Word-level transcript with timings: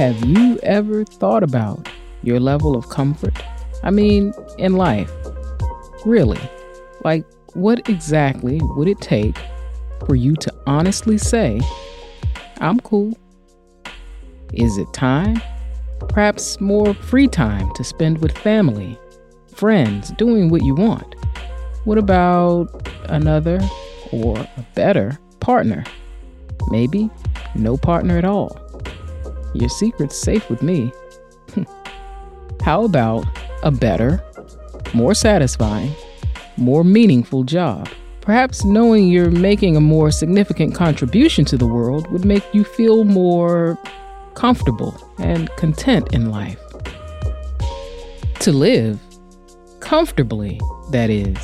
Have 0.00 0.24
you 0.24 0.58
ever 0.62 1.04
thought 1.04 1.42
about 1.42 1.86
your 2.22 2.40
level 2.40 2.74
of 2.74 2.88
comfort? 2.88 3.38
I 3.82 3.90
mean, 3.90 4.32
in 4.56 4.76
life. 4.76 5.19
Really? 6.04 6.40
Like, 7.04 7.24
what 7.54 7.88
exactly 7.88 8.60
would 8.62 8.88
it 8.88 9.00
take 9.00 9.36
for 10.06 10.14
you 10.14 10.34
to 10.36 10.54
honestly 10.66 11.18
say, 11.18 11.60
I'm 12.58 12.80
cool? 12.80 13.16
Is 14.52 14.78
it 14.78 14.92
time? 14.92 15.40
Perhaps 16.08 16.60
more 16.60 16.94
free 16.94 17.28
time 17.28 17.72
to 17.74 17.84
spend 17.84 18.18
with 18.18 18.36
family, 18.38 18.98
friends, 19.54 20.10
doing 20.12 20.48
what 20.48 20.64
you 20.64 20.74
want? 20.74 21.14
What 21.84 21.98
about 21.98 22.88
another 23.04 23.60
or 24.12 24.38
a 24.38 24.66
better 24.74 25.18
partner? 25.40 25.84
Maybe 26.68 27.10
no 27.54 27.76
partner 27.76 28.18
at 28.18 28.24
all. 28.24 28.58
Your 29.54 29.68
secret's 29.68 30.16
safe 30.16 30.48
with 30.48 30.62
me. 30.62 30.92
How 32.62 32.84
about 32.84 33.26
a 33.62 33.70
better, 33.70 34.22
more 34.94 35.14
satisfying, 35.14 35.92
more 36.56 36.84
meaningful 36.84 37.44
job? 37.44 37.88
Perhaps 38.20 38.64
knowing 38.64 39.08
you're 39.08 39.30
making 39.30 39.76
a 39.76 39.80
more 39.80 40.10
significant 40.10 40.74
contribution 40.74 41.44
to 41.46 41.56
the 41.56 41.66
world 41.66 42.10
would 42.12 42.24
make 42.24 42.44
you 42.54 42.64
feel 42.64 43.04
more 43.04 43.78
comfortable 44.34 44.94
and 45.18 45.50
content 45.56 46.12
in 46.12 46.30
life. 46.30 46.60
To 48.40 48.52
live 48.52 49.00
comfortably, 49.80 50.60
that 50.90 51.10
is, 51.10 51.38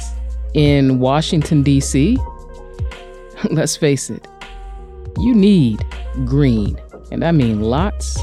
in 0.55 0.99
Washington, 1.01 1.63
D.C., 1.63 2.19
let's 3.51 3.77
face 3.77 4.11
it, 4.11 4.27
you 5.19 5.35
need 5.35 5.85
green 6.25 6.81
and 7.11 7.25
I 7.25 7.33
mean 7.33 7.61
lots 7.61 8.19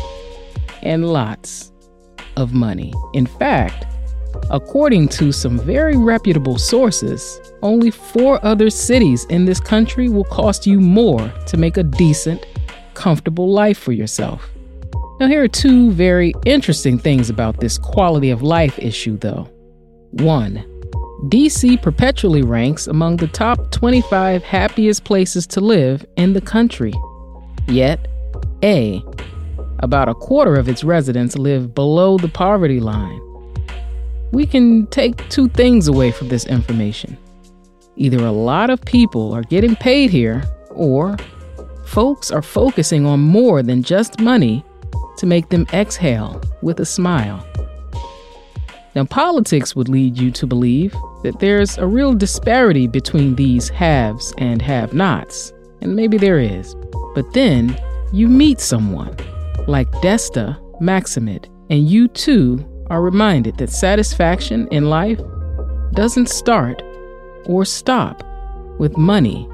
and 0.81 1.11
lots 1.11 1.72
of 2.36 2.53
money. 2.53 2.94
In 3.14 3.26
fact, 3.26 3.86
according 4.49 5.08
to 5.09 5.31
some 5.31 5.59
very 5.59 5.95
reputable 5.95 6.58
sources, 6.58 7.39
only 7.61 7.91
four 7.91 8.44
other 8.45 8.69
cities 8.69 9.25
in 9.25 9.45
this 9.45 9.59
country 9.59 10.09
will 10.09 10.25
cost 10.25 10.67
you 10.67 10.80
more 10.80 11.31
to 11.47 11.58
make 11.58 11.77
a 11.77 11.83
decent, 11.83 12.45
comfortable 12.94 13.52
life 13.52 13.77
for 13.77 13.91
yourself. 13.91 14.49
Now, 15.19 15.27
here 15.27 15.44
are 15.44 15.47
two 15.47 15.91
very 15.91 16.33
interesting 16.45 16.97
things 16.97 17.30
about 17.30 17.59
this 17.59 17.77
quality 17.77 18.30
of 18.30 18.41
life 18.41 18.77
issue, 18.80 19.17
though. 19.17 19.47
One, 20.11 20.66
DC 21.30 21.81
perpetually 21.81 22.41
ranks 22.41 22.88
among 22.88 23.17
the 23.17 23.27
top 23.27 23.71
25 23.71 24.44
happiest 24.44 25.05
places 25.05 25.47
to 25.47 25.61
live 25.61 26.05
in 26.17 26.33
the 26.33 26.41
country. 26.41 26.94
Yet, 27.67 28.08
a. 28.64 29.02
About 29.80 30.09
a 30.09 30.14
quarter 30.14 30.55
of 30.55 30.67
its 30.67 30.83
residents 30.83 31.38
live 31.38 31.73
below 31.73 32.17
the 32.17 32.27
poverty 32.27 32.80
line. 32.80 33.21
We 34.34 34.48
can 34.48 34.88
take 34.88 35.30
two 35.30 35.48
things 35.48 35.88
away 35.88 36.09
from 36.09 36.28
this 36.28 36.48
information. 36.48 37.20
Either 37.98 38.17
a 38.26 38.31
lot 38.31 38.72
of 38.72 38.81
people 38.81 39.31
are 39.31 39.44
getting 39.44 39.76
paid 39.76 40.09
here, 40.09 40.44
or 40.72 41.17
folks 41.86 42.31
are 42.31 42.42
focusing 42.42 43.06
on 43.06 43.20
more 43.20 43.61
than 43.61 43.83
just 43.83 44.20
money 44.20 44.66
to 45.17 45.27
make 45.27 45.49
them 45.49 45.67
exhale 45.71 46.42
with 46.64 46.80
a 46.80 46.86
smile. 46.86 47.45
Now, 48.95 49.05
politics 49.05 49.76
would 49.76 49.88
lead 49.88 50.17
you 50.17 50.32
to 50.32 50.48
believe 50.48 50.94
that 51.21 51.39
there's 51.39 51.77
a 51.77 51.86
real 51.86 52.15
disparity 52.15 52.88
between 52.88 53.36
these 53.36 53.70
haves 53.70 54.33
and 54.39 54.64
have 54.64 54.95
nots, 54.95 55.54
and 55.82 55.95
maybe 55.95 56.17
there 56.17 56.39
is. 56.39 56.76
But 57.14 57.32
then 57.33 57.80
you 58.11 58.27
meet 58.27 58.60
someone 58.60 59.15
like 59.67 59.92
Desta 60.02 60.60
Maximid, 60.82 61.50
and 61.70 61.88
you 61.88 62.08
too 62.08 62.65
are 62.89 63.02
reminded 63.02 63.58
that 63.58 63.70
satisfaction 63.70 64.67
in 64.71 64.89
life 64.89 65.20
doesn't 65.94 66.30
start 66.30 66.82
or 67.45 67.66
stop 67.66 68.23
with 68.80 68.98
money. 68.98 69.48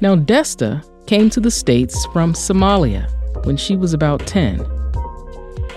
Now, 0.00 0.16
Desta 0.16 0.84
came 1.06 1.30
to 1.30 1.40
the 1.40 1.50
States 1.50 2.06
from 2.12 2.32
Somalia 2.32 3.10
when 3.46 3.56
she 3.56 3.76
was 3.76 3.94
about 3.94 4.26
10. 4.26 4.58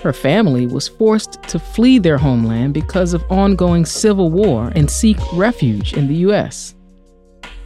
Her 0.02 0.12
family 0.12 0.66
was 0.66 0.86
forced 0.86 1.42
to 1.44 1.58
flee 1.58 1.98
their 1.98 2.18
homeland 2.18 2.72
because 2.72 3.14
of 3.14 3.24
ongoing 3.30 3.84
civil 3.84 4.30
war 4.30 4.72
and 4.76 4.90
seek 4.90 5.18
refuge 5.32 5.94
in 5.94 6.06
the 6.08 6.14
U.S. 6.16 6.74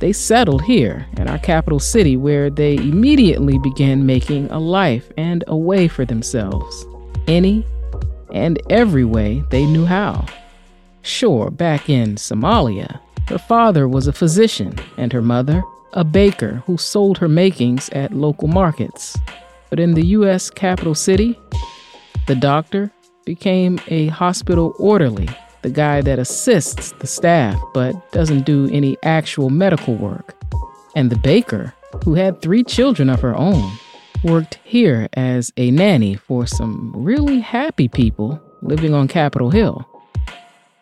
They 0.02 0.12
settled 0.12 0.62
here 0.62 1.06
in 1.16 1.28
our 1.28 1.38
capital 1.38 1.78
city 1.78 2.16
where 2.16 2.50
they 2.50 2.74
immediately 2.74 3.56
began 3.58 4.04
making 4.04 4.50
a 4.50 4.58
life 4.58 5.08
and 5.16 5.44
a 5.46 5.56
way 5.56 5.86
for 5.86 6.04
themselves, 6.04 6.84
any 7.28 7.64
and 8.32 8.60
every 8.68 9.04
way 9.04 9.44
they 9.50 9.64
knew 9.64 9.84
how. 9.84 10.26
Sure, 11.02 11.52
back 11.52 11.88
in 11.88 12.16
Somalia, 12.16 12.98
her 13.28 13.38
father 13.38 13.86
was 13.86 14.08
a 14.08 14.12
physician 14.12 14.74
and 14.96 15.12
her 15.12 15.22
mother 15.22 15.62
a 15.92 16.02
baker 16.02 16.64
who 16.66 16.76
sold 16.76 17.18
her 17.18 17.28
makings 17.28 17.88
at 17.90 18.12
local 18.12 18.48
markets. 18.48 19.16
But 19.70 19.78
in 19.78 19.94
the 19.94 20.06
U.S. 20.18 20.50
capital 20.50 20.96
city, 20.96 21.38
the 22.26 22.34
doctor 22.34 22.90
became 23.24 23.78
a 23.86 24.08
hospital 24.08 24.74
orderly 24.80 25.28
the 25.62 25.70
guy 25.70 26.00
that 26.02 26.18
assists 26.18 26.92
the 26.92 27.06
staff 27.06 27.60
but 27.72 28.12
doesn't 28.12 28.44
do 28.44 28.68
any 28.72 28.96
actual 29.02 29.50
medical 29.50 29.94
work. 29.94 30.36
And 30.94 31.10
the 31.10 31.18
baker, 31.18 31.74
who 32.04 32.14
had 32.14 32.42
three 32.42 32.64
children 32.64 33.08
of 33.08 33.20
her 33.20 33.34
own, 33.34 33.72
worked 34.24 34.58
here 34.64 35.08
as 35.14 35.52
a 35.56 35.70
nanny 35.70 36.14
for 36.16 36.46
some 36.46 36.92
really 36.94 37.40
happy 37.40 37.88
people 37.88 38.40
living 38.60 38.94
on 38.94 39.08
Capitol 39.08 39.50
Hill. 39.50 39.88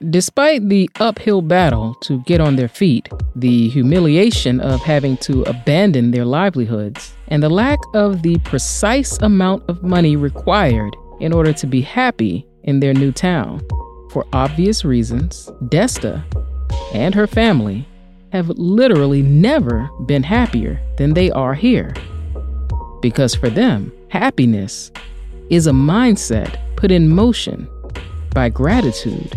Despite 0.09 0.69
the 0.71 0.89
uphill 0.99 1.43
battle 1.43 1.95
to 2.03 2.23
get 2.23 2.41
on 2.41 2.57
their 2.57 2.69
feet, 2.69 3.11
the 3.37 3.69
humiliation 3.69 4.59
of 4.61 4.81
having 4.81 5.19
to 5.19 5.43
abandon 5.43 6.11
their 6.11 6.25
livelihoods, 6.25 7.15
and 7.29 7.43
the 7.43 7.51
lack 7.51 7.79
of 7.93 8.23
the 8.23 8.39
precise 8.39 9.19
amount 9.19 9.69
of 9.69 9.83
money 9.83 10.17
required 10.17 10.97
in 11.21 11.35
order 11.35 11.53
to 11.53 11.67
be 11.67 11.83
happy 11.83 12.47
in 12.65 12.81
their 12.81 12.95
new 12.95 13.13
town, 13.13 13.61
for 14.11 14.27
obvious 14.33 14.85
reasons, 14.85 15.51
Desta 15.65 16.25
and 16.93 17.15
her 17.15 17.27
family 17.27 17.87
have 18.33 18.49
literally 18.51 19.23
never 19.23 19.89
been 20.07 20.23
happier 20.23 20.81
than 20.99 21.15
they 21.15 21.31
are 21.31 21.55
here. 21.55 21.95
Because 23.01 23.35
for 23.35 23.51
them, 23.51 23.93
happiness 24.09 24.91
is 25.49 25.67
a 25.67 25.73
mindset 25.73 26.59
put 26.77 26.91
in 26.91 27.09
motion 27.09 27.69
by 28.35 28.49
gratitude. 28.49 29.37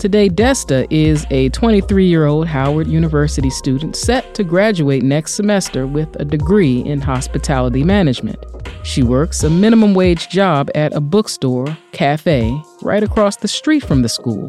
Today, 0.00 0.30
Desta 0.30 0.86
is 0.88 1.26
a 1.30 1.50
23 1.50 2.06
year 2.06 2.24
old 2.24 2.46
Howard 2.46 2.86
University 2.86 3.50
student 3.50 3.94
set 3.94 4.34
to 4.34 4.42
graduate 4.42 5.02
next 5.02 5.34
semester 5.34 5.86
with 5.86 6.08
a 6.18 6.24
degree 6.24 6.80
in 6.80 7.02
hospitality 7.02 7.84
management. 7.84 8.42
She 8.82 9.02
works 9.02 9.42
a 9.42 9.50
minimum 9.50 9.92
wage 9.92 10.30
job 10.30 10.70
at 10.74 10.94
a 10.94 11.02
bookstore, 11.02 11.76
cafe, 11.92 12.50
right 12.80 13.02
across 13.02 13.36
the 13.36 13.46
street 13.46 13.84
from 13.84 14.00
the 14.00 14.08
school. 14.08 14.48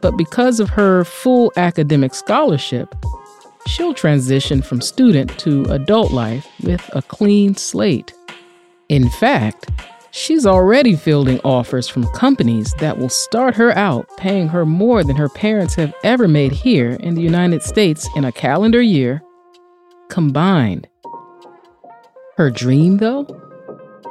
But 0.00 0.16
because 0.16 0.60
of 0.60 0.70
her 0.70 1.02
full 1.02 1.52
academic 1.56 2.14
scholarship, 2.14 2.94
she'll 3.66 3.94
transition 3.94 4.62
from 4.62 4.80
student 4.80 5.36
to 5.40 5.64
adult 5.72 6.12
life 6.12 6.46
with 6.62 6.88
a 6.92 7.02
clean 7.02 7.56
slate. 7.56 8.14
In 8.88 9.10
fact, 9.10 9.68
she's 10.12 10.46
already 10.46 10.94
fielding 10.94 11.40
offers 11.40 11.88
from 11.88 12.06
companies 12.12 12.72
that 12.78 12.98
will 12.98 13.08
start 13.08 13.56
her 13.56 13.76
out 13.76 14.06
paying 14.18 14.46
her 14.46 14.64
more 14.64 15.02
than 15.02 15.16
her 15.16 15.28
parents 15.28 15.74
have 15.74 15.92
ever 16.04 16.28
made 16.28 16.52
here 16.52 16.92
in 17.00 17.14
the 17.14 17.22
United 17.22 17.62
States 17.62 18.08
in 18.14 18.24
a 18.24 18.30
calendar 18.30 18.80
year 18.80 19.22
combined. 20.10 20.86
Her 22.36 22.50
dream, 22.50 22.98
though? 22.98 23.26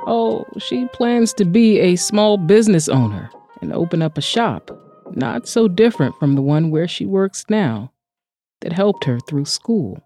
Oh, 0.08 0.46
she 0.58 0.88
plans 0.88 1.34
to 1.34 1.46
be 1.46 1.80
a 1.80 1.96
small 1.96 2.38
business 2.38 2.90
owner 2.90 3.30
and 3.62 3.72
open 3.72 4.02
up 4.02 4.18
a 4.18 4.22
shop, 4.22 4.72
not 5.12 5.48
so 5.48 5.68
different 5.68 6.16
from 6.18 6.34
the 6.34 6.42
one 6.42 6.72
where 6.72 6.88
she 6.88 7.06
works 7.06 7.46
now, 7.50 7.92
that 8.62 8.74
helped 8.74 9.06
her 9.06 9.20
through 9.20 9.46
school. 9.46 10.02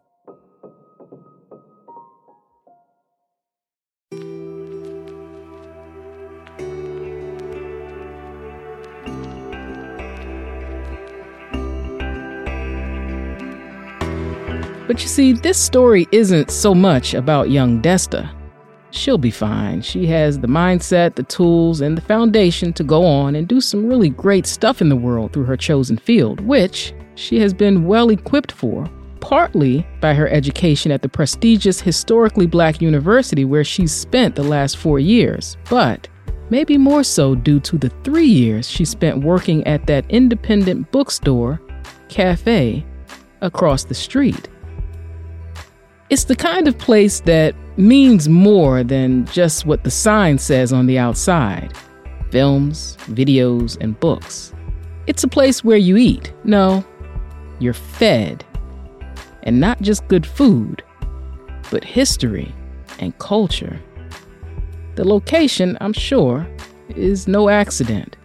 But 14.88 15.02
you 15.02 15.08
see, 15.08 15.34
this 15.34 15.58
story 15.58 16.08
isn't 16.12 16.52
so 16.52 16.76
much 16.76 17.16
about 17.16 17.50
young 17.50 17.82
Desta. 17.82 18.30
She'll 18.92 19.18
be 19.18 19.32
fine. 19.32 19.82
She 19.82 20.06
has 20.08 20.40
the 20.40 20.48
mindset, 20.48 21.16
the 21.16 21.24
tools, 21.24 21.82
and 21.82 21.98
the 21.98 22.02
foundation 22.02 22.72
to 22.74 22.84
go 22.84 23.04
on 23.04 23.36
and 23.36 23.48
do 23.48 23.60
some 23.60 23.88
really 23.88 24.10
great 24.10 24.46
stuff 24.46 24.82
in 24.82 24.90
the 24.90 24.96
world 24.96 25.34
through 25.34 25.46
her 25.46 25.58
chosen 25.58 25.98
field, 25.98 26.40
which 26.40 26.94
she 27.16 27.40
has 27.40 27.54
been 27.54 27.86
well 27.86 28.10
equipped 28.10 28.52
for, 28.52 28.88
partly 29.20 29.86
by 30.02 30.14
her 30.14 30.30
education 30.30 30.92
at 30.92 31.02
the 31.02 31.10
prestigious 31.10 31.82
historically 31.82 32.46
black 32.46 32.80
university 32.80 33.44
where 33.44 33.64
she's 33.64 33.92
spent 33.92 34.36
the 34.36 34.44
last 34.44 34.78
four 34.78 35.00
years, 35.00 35.58
but 35.68 36.08
maybe 36.52 36.78
more 36.78 37.04
so 37.04 37.34
due 37.34 37.60
to 37.60 37.78
the 37.78 37.90
three 38.04 38.28
years 38.28 38.70
she 38.70 38.86
spent 38.86 39.24
working 39.24 39.66
at 39.66 39.88
that 39.88 40.06
independent 40.10 40.92
bookstore, 40.92 41.60
cafe, 42.08 42.86
across 43.42 43.84
the 43.84 43.96
street. 43.96 44.48
It's 46.07 46.25
the 46.25 46.36
kind 46.36 46.68
of 46.68 46.78
place 46.78 47.22
that 47.22 47.56
means 47.78 48.30
more 48.30 48.84
than 48.84 49.25
just 49.25 49.66
what 49.66 49.84
the 49.84 49.90
sign 49.90 50.38
says 50.38 50.72
on 50.72 50.86
the 50.86 51.00
outside 51.00 51.75
films, 52.30 52.96
videos, 53.07 53.75
and 53.81 54.00
books. 54.00 54.54
It's 55.07 55.24
a 55.24 55.28
place 55.28 55.63
where 55.63 55.78
you 55.78 55.98
eat. 55.98 56.31
No, 56.44 56.86
you're 57.60 57.74
fed. 57.74 58.46
And 59.44 59.60
not 59.60 59.81
just 59.81 60.07
good 60.07 60.28
food, 60.28 60.84
but 61.72 61.84
history 61.84 62.54
and 63.00 63.18
culture. 63.18 63.80
The 64.96 65.08
location, 65.08 65.75
I'm 65.81 65.94
sure, 65.94 66.48
is 66.90 67.28
no 67.28 67.50
accident. 67.50 68.16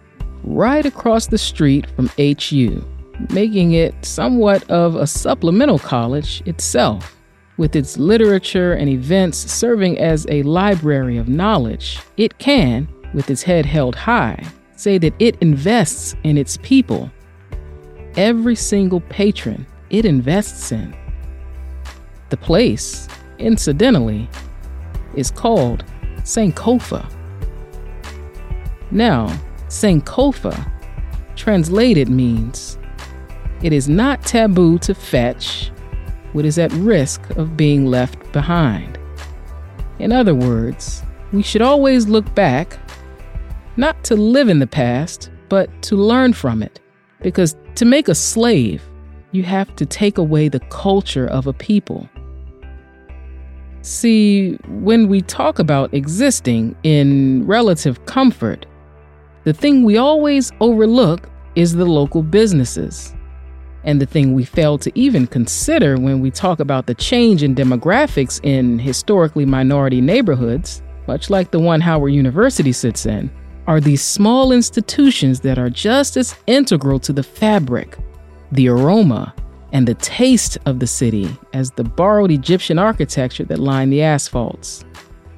Right 0.43 0.85
across 0.85 1.27
the 1.27 1.37
street 1.37 1.89
from 1.95 2.11
HU, 2.17 2.83
making 3.29 3.71
it 3.71 4.05
somewhat 4.05 4.69
of 4.69 4.95
a 4.95 5.07
supplemental 5.07 5.79
college 5.79 6.43
itself 6.45 7.17
with 7.61 7.75
its 7.75 7.95
literature 7.95 8.73
and 8.73 8.89
events 8.89 9.37
serving 9.37 9.99
as 9.99 10.25
a 10.29 10.41
library 10.41 11.17
of 11.17 11.29
knowledge, 11.29 11.99
it 12.17 12.35
can, 12.39 12.87
with 13.13 13.29
its 13.29 13.43
head 13.43 13.67
held 13.67 13.93
high, 13.93 14.43
say 14.75 14.97
that 14.97 15.13
it 15.19 15.39
invests 15.41 16.15
in 16.23 16.39
its 16.39 16.57
people. 16.63 17.11
Every 18.15 18.55
single 18.55 18.99
patron 19.01 19.67
it 19.91 20.05
invests 20.05 20.71
in. 20.71 20.95
The 22.29 22.37
place, 22.37 23.07
incidentally, 23.37 24.27
is 25.13 25.29
called 25.29 25.85
Sankofa. 26.23 27.07
Now, 28.89 29.27
Sankofa, 29.67 30.67
translated, 31.35 32.09
means 32.09 32.79
it 33.61 33.71
is 33.71 33.87
not 33.87 34.25
taboo 34.25 34.79
to 34.79 34.95
fetch, 34.95 35.69
what 36.33 36.45
is 36.45 36.57
at 36.57 36.71
risk 36.73 37.29
of 37.31 37.57
being 37.57 37.85
left 37.85 38.31
behind. 38.31 38.97
In 39.99 40.11
other 40.11 40.33
words, 40.33 41.03
we 41.31 41.41
should 41.43 41.61
always 41.61 42.07
look 42.07 42.33
back, 42.35 42.77
not 43.77 44.03
to 44.05 44.15
live 44.15 44.49
in 44.49 44.59
the 44.59 44.67
past, 44.67 45.31
but 45.49 45.69
to 45.83 45.95
learn 45.95 46.33
from 46.33 46.63
it. 46.63 46.79
Because 47.21 47.55
to 47.75 47.85
make 47.85 48.07
a 48.07 48.15
slave, 48.15 48.81
you 49.31 49.43
have 49.43 49.75
to 49.75 49.85
take 49.85 50.17
away 50.17 50.49
the 50.49 50.59
culture 50.69 51.27
of 51.27 51.47
a 51.47 51.53
people. 51.53 52.09
See, 53.83 54.57
when 54.67 55.07
we 55.07 55.21
talk 55.21 55.59
about 55.59 55.93
existing 55.93 56.75
in 56.83 57.45
relative 57.47 58.05
comfort, 58.05 58.65
the 59.43 59.53
thing 59.53 59.83
we 59.83 59.97
always 59.97 60.51
overlook 60.59 61.29
is 61.55 61.73
the 61.73 61.85
local 61.85 62.21
businesses. 62.21 63.15
And 63.83 63.99
the 63.99 64.05
thing 64.05 64.33
we 64.33 64.45
fail 64.45 64.77
to 64.77 64.91
even 64.93 65.27
consider 65.27 65.97
when 65.97 66.19
we 66.19 66.29
talk 66.31 66.59
about 66.59 66.85
the 66.85 66.93
change 66.93 67.43
in 67.43 67.55
demographics 67.55 68.39
in 68.43 68.77
historically 68.77 69.45
minority 69.45 70.01
neighborhoods, 70.01 70.81
much 71.07 71.29
like 71.29 71.51
the 71.51 71.59
one 71.59 71.81
Howard 71.81 72.13
University 72.13 72.71
sits 72.71 73.05
in, 73.05 73.31
are 73.67 73.79
these 73.79 74.01
small 74.01 74.51
institutions 74.51 75.39
that 75.41 75.57
are 75.57 75.69
just 75.69 76.17
as 76.17 76.35
integral 76.47 76.99
to 76.99 77.13
the 77.13 77.23
fabric, 77.23 77.97
the 78.51 78.67
aroma, 78.67 79.33
and 79.71 79.87
the 79.87 79.95
taste 79.95 80.57
of 80.65 80.79
the 80.79 80.87
city 80.87 81.29
as 81.53 81.71
the 81.71 81.83
borrowed 81.83 82.31
Egyptian 82.31 82.77
architecture 82.77 83.45
that 83.45 83.59
lined 83.59 83.91
the 83.91 84.01
asphalts. 84.01 84.83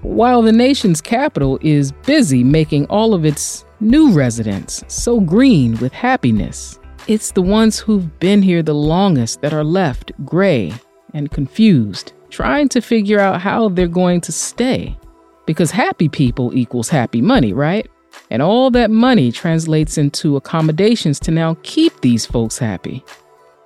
While 0.01 0.41
the 0.41 0.51
nation's 0.51 1.01
capital 1.01 1.59
is 1.61 1.91
busy 2.05 2.43
making 2.43 2.87
all 2.87 3.13
of 3.13 3.23
its 3.23 3.65
new 3.79 4.11
residents 4.11 4.83
so 4.87 5.19
green 5.19 5.77
with 5.77 5.93
happiness, 5.93 6.79
it's 7.07 7.31
the 7.31 7.41
ones 7.41 7.79
who've 7.79 8.19
been 8.19 8.41
here 8.41 8.63
the 8.63 8.73
longest 8.73 9.41
that 9.41 9.53
are 9.53 9.63
left 9.63 10.11
gray 10.25 10.73
and 11.13 11.31
confused, 11.31 12.13
trying 12.29 12.69
to 12.69 12.81
figure 12.81 13.19
out 13.19 13.41
how 13.41 13.69
they're 13.69 13.87
going 13.87 14.21
to 14.21 14.31
stay. 14.31 14.97
Because 15.45 15.71
happy 15.71 16.07
people 16.07 16.55
equals 16.55 16.89
happy 16.89 17.21
money, 17.21 17.51
right? 17.51 17.87
And 18.29 18.41
all 18.41 18.71
that 18.71 18.91
money 18.91 19.31
translates 19.31 19.97
into 19.97 20.37
accommodations 20.37 21.19
to 21.21 21.31
now 21.31 21.57
keep 21.63 21.99
these 22.01 22.25
folks 22.25 22.57
happy. 22.57 23.03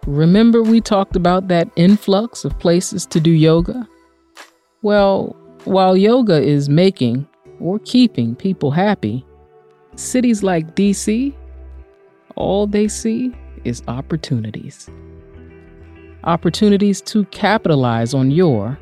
Remember, 0.07 0.63
we 0.63 0.81
talked 0.81 1.15
about 1.15 1.47
that 1.49 1.69
influx 1.75 2.45
of 2.45 2.57
places 2.59 3.05
to 3.07 3.19
do 3.19 3.31
yoga? 3.31 3.87
Well, 4.81 5.35
while 5.65 5.97
yoga 5.97 6.41
is 6.41 6.69
making 6.69 7.27
or 7.59 7.79
keeping 7.79 8.35
people 8.35 8.71
happy, 8.71 9.25
cities 9.95 10.43
like 10.43 10.75
DC 10.75 11.33
all 12.37 12.67
they 12.67 12.87
see 12.87 13.33
is 13.63 13.83
opportunities. 13.87 14.89
Opportunities 16.23 17.01
to 17.01 17.25
capitalize 17.25 18.13
on 18.13 18.31
your 18.31 18.77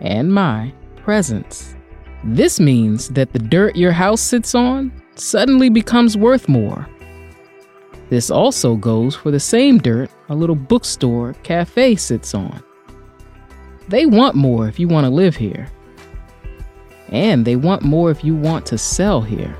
and 0.00 0.32
my 0.32 0.72
presence. 0.96 1.74
This 2.24 2.60
means 2.60 3.08
that 3.10 3.32
the 3.32 3.38
dirt 3.38 3.76
your 3.76 3.92
house 3.92 4.20
sits 4.20 4.54
on 4.54 4.92
suddenly 5.14 5.70
becomes 5.70 6.16
worth 6.16 6.48
more. 6.48 6.88
This 8.10 8.30
also 8.30 8.76
goes 8.76 9.16
for 9.16 9.30
the 9.30 9.40
same 9.40 9.78
dirt 9.78 10.10
a 10.28 10.34
little 10.34 10.54
bookstore 10.56 11.34
cafe 11.42 11.96
sits 11.96 12.34
on. 12.34 12.62
They 13.88 14.06
want 14.06 14.34
more 14.34 14.68
if 14.68 14.78
you 14.78 14.88
want 14.88 15.06
to 15.06 15.10
live 15.10 15.36
here. 15.36 15.68
And 17.08 17.44
they 17.44 17.56
want 17.56 17.82
more 17.82 18.10
if 18.10 18.24
you 18.24 18.34
want 18.34 18.66
to 18.66 18.78
sell 18.78 19.22
here. 19.22 19.56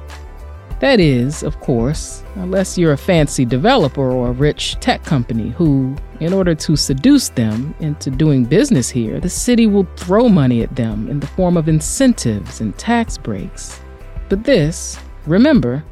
That 0.80 1.00
is, 1.00 1.42
of 1.42 1.58
course, 1.60 2.22
unless 2.34 2.76
you're 2.76 2.92
a 2.92 2.98
fancy 2.98 3.46
developer 3.46 4.10
or 4.10 4.28
a 4.28 4.32
rich 4.32 4.74
tech 4.78 5.02
company 5.04 5.50
who, 5.50 5.96
in 6.20 6.34
order 6.34 6.54
to 6.54 6.76
seduce 6.76 7.30
them 7.30 7.74
into 7.80 8.10
doing 8.10 8.44
business 8.44 8.90
here, 8.90 9.18
the 9.18 9.30
city 9.30 9.66
will 9.66 9.88
throw 9.96 10.28
money 10.28 10.62
at 10.62 10.76
them 10.76 11.08
in 11.08 11.18
the 11.18 11.26
form 11.28 11.56
of 11.56 11.68
incentives 11.68 12.60
and 12.60 12.76
tax 12.76 13.16
breaks. 13.16 13.80
But 14.28 14.44
this, 14.44 14.98
remember, 15.24 15.82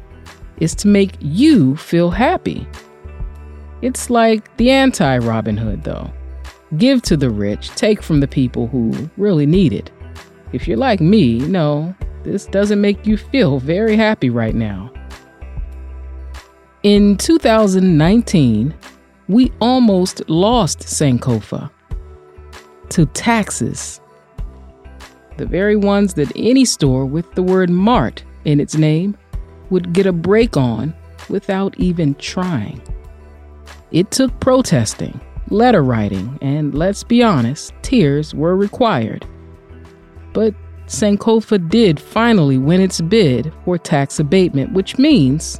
is 0.57 0.75
to 0.75 0.87
make 0.87 1.15
you 1.19 1.75
feel 1.77 2.11
happy. 2.11 2.67
It's 3.81 4.11
like 4.11 4.55
the 4.57 4.69
anti 4.69 5.17
Robin 5.17 5.57
Hood, 5.57 5.83
though. 5.83 6.11
Give 6.77 7.01
to 7.03 7.17
the 7.17 7.29
rich, 7.29 7.69
take 7.69 8.03
from 8.03 8.19
the 8.19 8.27
people 8.27 8.67
who 8.67 9.09
really 9.17 9.45
need 9.47 9.73
it. 9.73 9.91
If 10.53 10.67
you're 10.67 10.77
like 10.77 11.01
me, 11.01 11.39
no, 11.39 11.95
this 12.25 12.47
doesn't 12.47 12.81
make 12.81 13.05
you 13.05 13.17
feel 13.17 13.59
very 13.59 13.95
happy 13.95 14.29
right 14.29 14.55
now. 14.55 14.91
In 16.83 17.15
2019, 17.17 18.73
we 19.27 19.51
almost 19.61 20.27
lost 20.29 20.79
Sankofa 20.79 21.69
to 22.89 23.05
taxes. 23.07 24.01
The 25.37 25.45
very 25.45 25.75
ones 25.75 26.13
that 26.15 26.31
any 26.35 26.65
store 26.65 27.05
with 27.05 27.31
the 27.33 27.43
word 27.43 27.69
Mart 27.69 28.23
in 28.45 28.59
its 28.59 28.75
name 28.75 29.17
would 29.69 29.93
get 29.93 30.05
a 30.05 30.11
break 30.11 30.57
on 30.57 30.93
without 31.29 31.79
even 31.79 32.15
trying. 32.15 32.81
It 33.91 34.11
took 34.11 34.37
protesting, 34.39 35.19
letter 35.49 35.83
writing, 35.83 36.37
and 36.41 36.73
let's 36.73 37.03
be 37.03 37.23
honest, 37.23 37.73
tears 37.81 38.33
were 38.33 38.55
required. 38.55 39.25
But 40.33 40.53
Sankofa 40.87 41.69
did 41.69 41.99
finally 41.99 42.57
win 42.57 42.81
its 42.81 43.01
bid 43.01 43.51
for 43.63 43.77
tax 43.77 44.19
abatement, 44.19 44.73
which 44.73 44.97
means 44.97 45.59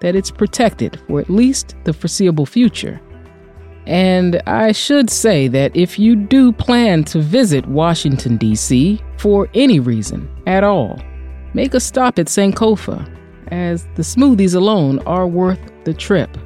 that 0.00 0.14
it's 0.14 0.30
protected 0.30 1.00
for 1.06 1.20
at 1.20 1.30
least 1.30 1.74
the 1.84 1.92
foreseeable 1.92 2.46
future. 2.46 3.00
And 3.86 4.42
I 4.46 4.72
should 4.72 5.10
say 5.10 5.48
that 5.48 5.74
if 5.74 5.98
you 5.98 6.16
do 6.16 6.52
plan 6.52 7.04
to 7.04 7.20
visit 7.20 7.66
Washington, 7.66 8.36
D.C. 8.36 9.00
for 9.16 9.48
any 9.54 9.80
reason 9.80 10.28
at 10.46 10.64
all, 10.64 11.00
make 11.54 11.72
a 11.72 11.80
stop 11.80 12.18
at 12.18 12.26
Sankofa, 12.26 13.08
as 13.48 13.86
the 13.94 14.02
smoothies 14.02 14.56
alone 14.56 14.98
are 15.06 15.26
worth 15.26 15.60
the 15.84 15.94
trip. 15.94 16.36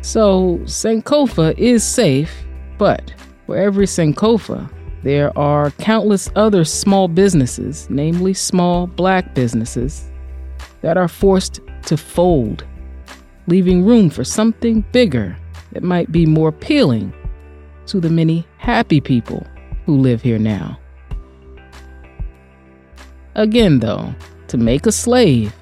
So, 0.00 0.58
Sankofa 0.64 1.56
is 1.56 1.84
safe, 1.84 2.44
but 2.76 3.14
for 3.46 3.56
every 3.56 3.86
Sankofa, 3.86 4.68
there 5.02 5.36
are 5.36 5.70
countless 5.72 6.30
other 6.36 6.64
small 6.64 7.08
businesses, 7.08 7.88
namely 7.90 8.34
small 8.34 8.86
black 8.86 9.34
businesses, 9.34 10.10
that 10.80 10.96
are 10.96 11.08
forced 11.08 11.60
to 11.86 11.96
fold, 11.96 12.64
leaving 13.46 13.84
room 13.84 14.10
for 14.10 14.24
something 14.24 14.84
bigger 14.92 15.36
that 15.72 15.82
might 15.82 16.12
be 16.12 16.26
more 16.26 16.48
appealing 16.48 17.12
to 17.86 18.00
the 18.00 18.10
many 18.10 18.46
happy 18.58 19.00
people 19.00 19.44
who 19.86 19.96
live 19.96 20.22
here 20.22 20.38
now. 20.38 20.78
Again, 23.34 23.80
though, 23.80 24.14
to 24.48 24.56
make 24.58 24.86
a 24.86 24.92
slave, 24.92 25.54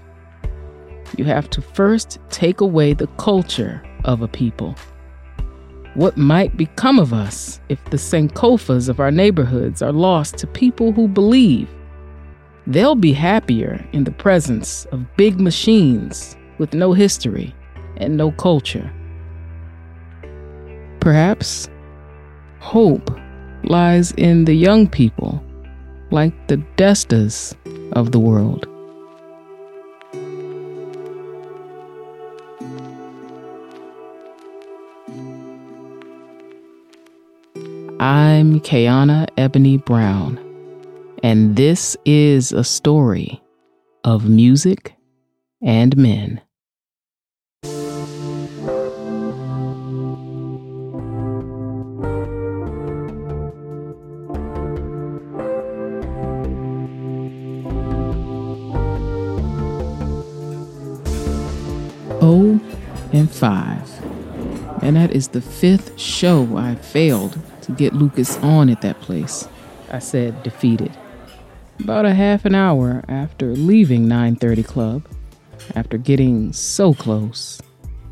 you 1.16 1.24
have 1.24 1.48
to 1.50 1.62
first 1.62 2.18
take 2.28 2.60
away 2.60 2.92
the 2.92 3.06
culture 3.18 3.82
of 4.04 4.22
a 4.22 4.28
people. 4.28 4.74
What 5.94 6.16
might 6.16 6.56
become 6.56 7.00
of 7.00 7.12
us 7.12 7.60
if 7.68 7.84
the 7.86 7.96
Sankofas 7.96 8.88
of 8.88 9.00
our 9.00 9.10
neighborhoods 9.10 9.82
are 9.82 9.92
lost 9.92 10.38
to 10.38 10.46
people 10.46 10.92
who 10.92 11.08
believe 11.08 11.68
they'll 12.66 12.94
be 12.94 13.12
happier 13.12 13.84
in 13.92 14.04
the 14.04 14.12
presence 14.12 14.84
of 14.92 15.16
big 15.16 15.40
machines 15.40 16.36
with 16.58 16.74
no 16.74 16.92
history 16.92 17.52
and 17.96 18.16
no 18.16 18.30
culture? 18.30 18.88
Perhaps 21.00 21.68
hope 22.60 23.10
lies 23.64 24.12
in 24.12 24.44
the 24.44 24.54
young 24.54 24.86
people, 24.86 25.42
like 26.12 26.34
the 26.46 26.58
Destas 26.76 27.56
of 27.92 28.12
the 28.12 28.20
world. 28.20 28.69
I'm 38.02 38.60
Kayana 38.60 39.28
Ebony 39.36 39.76
Brown, 39.76 40.40
and 41.22 41.54
this 41.54 41.98
is 42.06 42.50
a 42.50 42.64
story 42.64 43.42
of 44.04 44.26
music 44.26 44.94
and 45.62 45.94
men. 45.98 46.40
Oh 62.22 62.58
and 63.12 63.30
5. 63.30 64.82
And 64.82 64.96
that 64.96 65.10
is 65.10 65.28
the 65.28 65.42
fifth 65.42 66.00
show 66.00 66.56
I 66.56 66.76
failed 66.76 67.38
get 67.70 67.94
Lucas 67.94 68.36
on 68.38 68.68
at 68.68 68.80
that 68.82 69.00
place. 69.00 69.48
I 69.90 69.98
said, 69.98 70.42
defeated. 70.42 70.96
About 71.80 72.04
a 72.04 72.14
half 72.14 72.44
an 72.44 72.54
hour 72.54 73.04
after 73.08 73.54
leaving 73.54 74.06
930 74.06 74.62
Club, 74.62 75.08
after 75.74 75.98
getting 75.98 76.52
so 76.52 76.94
close 76.94 77.60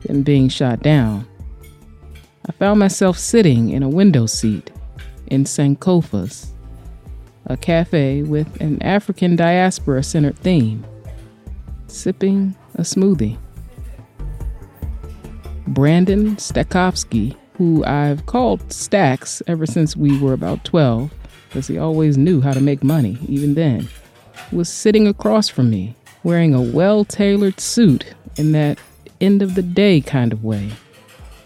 and 0.09 0.25
being 0.25 0.49
shot 0.49 0.81
down, 0.81 1.27
I 2.47 2.53
found 2.53 2.81
myself 2.81 3.19
sitting 3.19 3.71
in 3.71 3.83
a 3.83 3.89
window 3.89 4.27
seat 4.27 4.71
in 5.27 5.45
Sankofa's, 5.45 6.55
a 7.47 7.57
cafe 7.57 8.23
with 8.23 8.61
an 8.61 8.83
African 8.83 9.37
diaspora 9.37 10.03
centered 10.03 10.39
theme, 10.39 10.85
sipping 11.87 12.57
a 12.77 12.83
smoothie. 12.83 13.37
Brandon 15.67 16.37
Stakovsky, 16.37 17.37
who 17.59 17.85
I've 17.85 18.25
called 18.27 18.73
Stacks 18.73 19.43
ever 19.49 19.67
since 19.67 19.97
we 19.97 20.17
were 20.19 20.33
about 20.33 20.65
12, 20.65 21.13
because 21.49 21.67
he 21.67 21.77
always 21.77 22.17
knew 22.17 22.41
how 22.41 22.53
to 22.53 22.61
make 22.61 22.85
money, 22.85 23.19
even 23.29 23.55
then, 23.55 23.89
was 24.53 24.69
sitting 24.69 25.09
across 25.09 25.49
from 25.49 25.69
me, 25.69 25.97
wearing 26.23 26.55
a 26.55 26.63
well 26.63 27.05
tailored 27.05 27.59
suit 27.59 28.15
in 28.37 28.53
that 28.53 28.79
end 29.21 29.43
of 29.43 29.57
the 29.57 29.63
day 29.63 30.01
kind 30.01 30.33
of 30.33 30.45
way, 30.45 30.71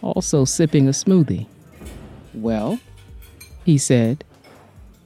also 0.02 0.45
sipping 0.45 0.87
a 0.87 0.90
smoothie. 0.90 1.47
Well, 2.35 2.78
he 3.64 3.78
said, 3.78 4.23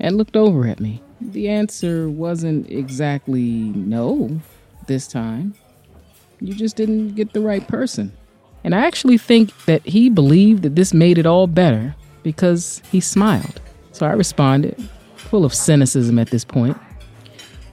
and 0.01 0.17
looked 0.17 0.37
over 0.37 0.67
at 0.67 0.81
me. 0.81 1.01
The 1.21 1.49
answer 1.49 2.09
wasn't 2.09 2.69
exactly 2.69 3.43
no 3.43 4.41
this 4.89 5.07
time. 5.07 5.55
You 6.41 6.53
just 6.53 6.77
didn't 6.77 7.15
get 7.15 7.33
the 7.33 7.41
right 7.41 7.67
person. 7.67 8.13
And 8.67 8.75
I 8.75 8.85
actually 8.85 9.17
think 9.17 9.57
that 9.67 9.87
he 9.87 10.11
believed 10.11 10.65
that 10.65 10.75
this 10.75 10.93
made 10.93 11.19
it 11.19 11.25
all 11.25 11.47
better 11.47 11.95
because 12.25 12.83
he 12.91 12.99
smiled. 12.99 13.61
So 13.93 14.05
I 14.05 14.11
responded, 14.11 14.77
full 15.15 15.45
of 15.45 15.55
cynicism 15.55 16.19
at 16.19 16.31
this 16.31 16.45
point. 16.45 16.77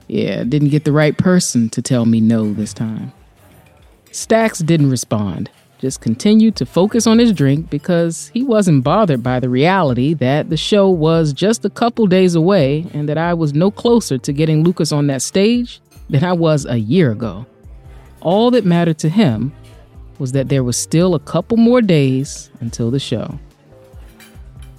Yeah, 0.08 0.44
didn't 0.44 0.70
get 0.70 0.84
the 0.84 0.92
right 0.92 1.18
person 1.18 1.68
to 1.70 1.82
tell 1.82 2.06
me 2.06 2.22
no 2.22 2.54
this 2.54 2.76
time. 2.76 3.12
Stacks 4.12 4.60
didn't 4.60 4.92
respond, 4.92 5.50
just 5.80 6.00
continued 6.00 6.56
to 6.58 6.66
focus 6.68 7.08
on 7.08 7.18
his 7.18 7.34
drink 7.34 7.72
because 7.72 8.28
he 8.28 8.44
wasn't 8.44 8.84
bothered 8.84 9.24
by 9.24 9.40
the 9.40 9.50
reality 9.50 10.14
that 10.14 10.52
the 10.52 10.58
show 10.58 10.92
was 10.92 11.34
just 11.34 11.66
a 11.66 11.72
couple 11.72 12.06
days 12.06 12.36
away 12.36 12.86
and 12.94 13.10
that 13.10 13.18
I 13.18 13.34
was 13.34 13.56
no 13.56 13.72
closer 13.72 14.20
to 14.20 14.32
getting 14.32 14.64
Lucas 14.64 14.92
on 14.92 15.08
that 15.08 15.24
stage 15.24 15.82
than 16.12 16.24
I 16.24 16.34
was 16.34 16.68
a 16.68 16.78
year 16.78 17.12
ago. 17.12 17.48
All 18.22 18.52
that 18.52 18.64
mattered 18.64 19.00
to 19.00 19.10
him 19.10 19.54
was 20.20 20.32
that 20.34 20.50
there 20.50 20.64
was 20.64 20.78
still 20.78 21.16
a 21.16 21.20
couple 21.20 21.58
more 21.58 21.82
days 21.82 22.50
until 22.60 22.92
the 22.92 23.00
show. 23.00 23.40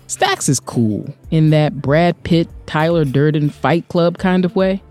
Stacks 0.07 0.49
is 0.49 0.61
cool 0.61 1.13
in 1.31 1.51
that 1.51 1.81
Brad 1.81 2.23
Pitt, 2.23 2.49
Tyler 2.67 3.05
Durden 3.05 3.51
fight 3.51 3.89
club 3.89 4.19
kind 4.19 4.45
of 4.45 4.55
way. 4.55 4.83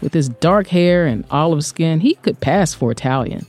With 0.00 0.12
his 0.12 0.28
dark 0.28 0.66
hair 0.66 1.06
and 1.06 1.24
olive 1.30 1.64
skin, 1.64 2.00
he 2.00 2.14
could 2.16 2.40
pass 2.40 2.74
for 2.74 2.90
Italian. 2.90 3.46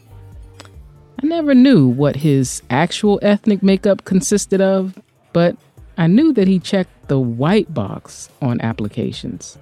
I 1.22 1.26
never 1.26 1.56
knew 1.56 1.88
what 1.88 2.18
his 2.18 2.62
actual 2.70 3.20
ethnic 3.22 3.64
makeup 3.64 4.06
consisted 4.06 4.62
of, 4.62 5.00
but 5.34 5.58
I 5.98 6.08
knew 6.08 6.34
that 6.34 6.48
he 6.48 6.60
checked 6.60 7.08
the 7.08 7.20
white 7.20 7.74
box 7.74 8.30
on 8.42 8.62
applications. 8.62 9.58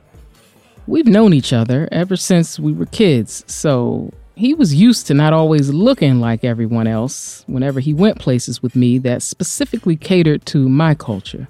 We've 0.85 1.07
known 1.07 1.33
each 1.33 1.53
other 1.53 1.87
ever 1.91 2.15
since 2.15 2.59
we 2.59 2.73
were 2.73 2.87
kids, 2.87 3.45
so 3.47 4.11
he 4.35 4.53
was 4.53 4.73
used 4.73 5.07
to 5.07 5.13
not 5.13 5.33
always 5.33 5.69
looking 5.69 6.19
like 6.19 6.43
everyone 6.43 6.87
else 6.87 7.43
whenever 7.47 7.79
he 7.79 7.93
went 7.93 8.19
places 8.19 8.63
with 8.63 8.75
me 8.75 8.97
that 8.99 9.21
specifically 9.21 9.95
catered 9.95 10.45
to 10.47 10.67
my 10.67 10.95
culture. 10.95 11.47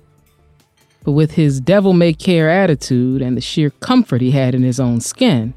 But 1.04 1.14
with 1.14 1.32
his 1.32 1.60
devil 1.60 1.94
may 1.94 2.14
care 2.14 2.50
attitude 2.50 3.22
and 3.22 3.38
the 3.38 3.42
sheer 3.42 3.70
comfort 3.70 4.22
he 4.22 4.32
had 4.32 4.56
in 4.56 4.64
his 4.64 4.80
own 4.80 5.02
skin, 5.02 5.54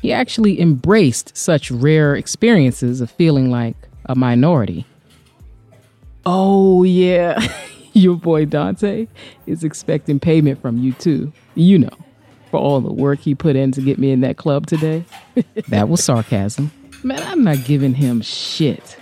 he 0.00 0.12
actually 0.12 0.60
embraced 0.60 1.36
such 1.36 1.70
rare 1.70 2.14
experiences 2.14 3.00
of 3.00 3.10
feeling 3.10 3.50
like 3.50 3.76
a 4.06 4.14
minority. 4.14 4.86
Oh, 6.24 6.82
yeah, 6.84 7.40
your 7.92 8.16
boy 8.16 8.46
Dante 8.46 9.08
is 9.46 9.64
expecting 9.64 10.20
payment 10.20 10.60
from 10.60 10.78
you 10.78 10.92
too. 10.92 11.32
You 11.54 11.80
know 11.80 12.01
for 12.52 12.58
all 12.58 12.82
the 12.82 12.92
work 12.92 13.18
he 13.18 13.34
put 13.34 13.56
in 13.56 13.72
to 13.72 13.80
get 13.80 13.98
me 13.98 14.12
in 14.12 14.20
that 14.20 14.36
club 14.36 14.66
today. 14.66 15.04
that 15.68 15.88
was 15.88 16.04
sarcasm. 16.04 16.70
Man, 17.02 17.20
I'm 17.22 17.42
not 17.42 17.64
giving 17.64 17.94
him 17.94 18.20
shit. 18.20 18.98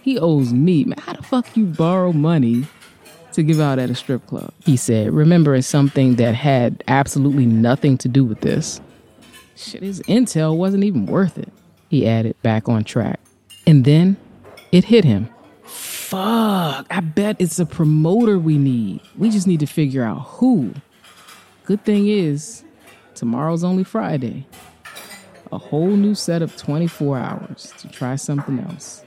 He 0.00 0.18
owes 0.18 0.54
me. 0.54 0.84
Man, 0.84 0.98
how 0.98 1.12
the 1.12 1.22
fuck 1.22 1.54
you 1.54 1.66
borrow 1.66 2.14
money 2.14 2.66
to 3.32 3.42
give 3.42 3.60
out 3.60 3.78
at 3.78 3.90
a 3.90 3.94
strip 3.94 4.26
club? 4.26 4.54
He 4.64 4.78
said, 4.78 5.12
remembering 5.12 5.60
something 5.60 6.16
that 6.16 6.34
had 6.34 6.82
absolutely 6.88 7.44
nothing 7.44 7.98
to 7.98 8.08
do 8.08 8.24
with 8.24 8.40
this. 8.40 8.80
Shit, 9.54 9.82
his 9.82 10.00
intel 10.02 10.56
wasn't 10.56 10.84
even 10.84 11.04
worth 11.04 11.36
it. 11.36 11.52
He 11.90 12.08
added, 12.08 12.40
back 12.42 12.70
on 12.70 12.84
track. 12.84 13.20
And 13.66 13.84
then 13.84 14.16
it 14.72 14.84
hit 14.84 15.04
him. 15.04 15.28
Fuck, 15.64 16.86
I 16.90 17.00
bet 17.00 17.36
it's 17.38 17.58
a 17.58 17.66
promoter 17.66 18.38
we 18.38 18.56
need. 18.56 19.02
We 19.18 19.28
just 19.28 19.46
need 19.46 19.60
to 19.60 19.66
figure 19.66 20.04
out 20.04 20.20
who. 20.20 20.72
Good 21.64 21.84
thing 21.84 22.08
is, 22.08 22.62
Tomorrow's 23.14 23.62
only 23.62 23.84
Friday. 23.84 24.46
A 25.52 25.58
whole 25.58 25.90
new 25.90 26.14
set 26.14 26.42
of 26.42 26.56
24 26.56 27.18
hours 27.18 27.72
to 27.78 27.88
try 27.88 28.16
something 28.16 28.58
else. 28.58 29.04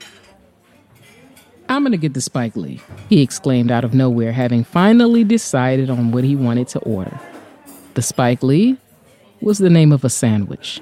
I'm 1.68 1.84
gonna 1.84 1.98
get 1.98 2.14
the 2.14 2.22
Spike 2.22 2.56
Lee, 2.56 2.80
he 3.10 3.22
exclaimed 3.22 3.70
out 3.72 3.84
of 3.84 3.94
nowhere, 3.94 4.32
having 4.32 4.64
finally 4.64 5.26
decided 5.26 5.90
on 5.90 6.14
what 6.14 6.24
he 6.24 6.36
wanted 6.36 6.70
to 6.70 6.80
order. 6.80 7.20
The 7.96 8.02
Spike 8.02 8.42
Lee 8.42 8.78
was 9.42 9.58
the 9.58 9.70
name 9.70 9.92
of 9.92 10.06
a 10.06 10.10
sandwich. 10.10 10.82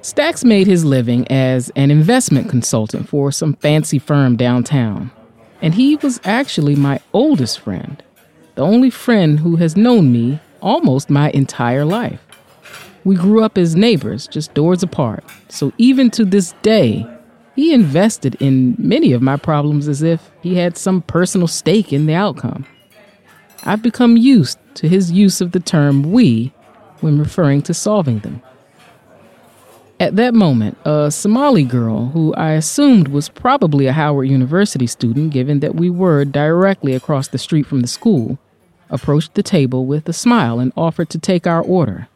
Stacks 0.00 0.44
made 0.44 0.68
his 0.68 0.84
living 0.84 1.26
as 1.28 1.70
an 1.74 1.90
investment 1.90 2.48
consultant 2.48 3.08
for 3.08 3.32
some 3.32 3.54
fancy 3.54 3.98
firm 3.98 4.36
downtown, 4.36 5.10
and 5.60 5.74
he 5.74 5.96
was 5.96 6.20
actually 6.24 6.76
my 6.76 7.00
oldest 7.12 7.58
friend, 7.58 8.00
the 8.54 8.62
only 8.62 8.90
friend 8.90 9.40
who 9.40 9.56
has 9.56 9.76
known 9.76 10.12
me 10.12 10.38
almost 10.62 11.10
my 11.10 11.30
entire 11.30 11.84
life. 11.84 12.20
We 13.04 13.16
grew 13.16 13.42
up 13.42 13.58
as 13.58 13.74
neighbors, 13.74 14.26
just 14.28 14.54
doors 14.54 14.82
apart. 14.82 15.24
So 15.48 15.72
even 15.76 16.10
to 16.12 16.24
this 16.24 16.52
day, 16.62 17.06
he 17.56 17.74
invested 17.74 18.36
in 18.36 18.76
many 18.78 19.12
of 19.12 19.20
my 19.20 19.36
problems 19.36 19.88
as 19.88 20.02
if 20.02 20.30
he 20.40 20.54
had 20.54 20.78
some 20.78 21.02
personal 21.02 21.48
stake 21.48 21.92
in 21.92 22.06
the 22.06 22.14
outcome. 22.14 22.64
I've 23.64 23.82
become 23.82 24.16
used 24.16 24.58
to 24.76 24.88
his 24.88 25.12
use 25.12 25.40
of 25.40 25.52
the 25.52 25.60
term 25.60 26.12
we 26.12 26.52
when 27.00 27.18
referring 27.18 27.62
to 27.62 27.74
solving 27.74 28.20
them. 28.20 28.42
At 30.00 30.16
that 30.16 30.34
moment, 30.34 30.78
a 30.84 31.10
Somali 31.12 31.62
girl, 31.62 32.06
who 32.06 32.34
I 32.34 32.52
assumed 32.52 33.08
was 33.08 33.28
probably 33.28 33.86
a 33.86 33.92
Howard 33.92 34.28
University 34.28 34.86
student 34.86 35.32
given 35.32 35.60
that 35.60 35.76
we 35.76 35.90
were 35.90 36.24
directly 36.24 36.94
across 36.94 37.28
the 37.28 37.38
street 37.38 37.66
from 37.66 37.80
the 37.80 37.86
school, 37.88 38.38
approached 38.92 39.34
the 39.34 39.42
table 39.42 39.86
with 39.86 40.08
a 40.08 40.12
smile 40.12 40.60
and 40.60 40.72
offered 40.76 41.08
to 41.10 41.18
take 41.18 41.46
our 41.46 41.62
order. 41.62 42.08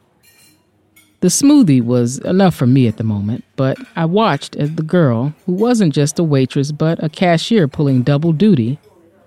The 1.20 1.28
smoothie 1.28 1.82
was 1.82 2.18
enough 2.18 2.54
for 2.54 2.66
me 2.66 2.86
at 2.86 2.98
the 2.98 3.02
moment, 3.02 3.42
but 3.56 3.78
I 3.96 4.04
watched 4.04 4.54
as 4.54 4.74
the 4.74 4.82
girl, 4.82 5.34
who 5.46 5.52
wasn't 5.52 5.94
just 5.94 6.18
a 6.18 6.22
waitress 6.22 6.72
but 6.72 7.02
a 7.02 7.08
cashier 7.08 7.66
pulling 7.66 8.02
double 8.02 8.32
duty, 8.32 8.78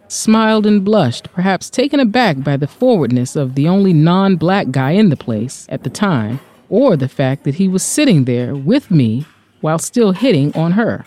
smiled 0.08 0.66
and 0.66 0.86
blushed, 0.86 1.32
perhaps 1.34 1.70
taken 1.70 2.00
aback 2.00 2.44
by 2.44 2.58
the 2.58 2.68
forwardness 2.68 3.36
of 3.36 3.56
the 3.56 3.68
only 3.68 3.92
non 3.92 4.36
black 4.36 4.70
guy 4.72 4.92
in 4.92 5.10
the 5.10 5.18
place 5.18 5.66
at 5.70 5.84
the 5.84 5.90
time, 5.90 6.40
or 6.70 6.96
the 6.96 7.10
fact 7.10 7.44
that 7.44 7.56
he 7.56 7.68
was 7.68 7.84
sitting 7.84 8.26
there 8.26 8.56
with 8.56 8.92
me 8.92 9.26
while 9.62 9.80
still 9.80 10.12
hitting 10.12 10.56
on 10.56 10.74
her. 10.74 11.06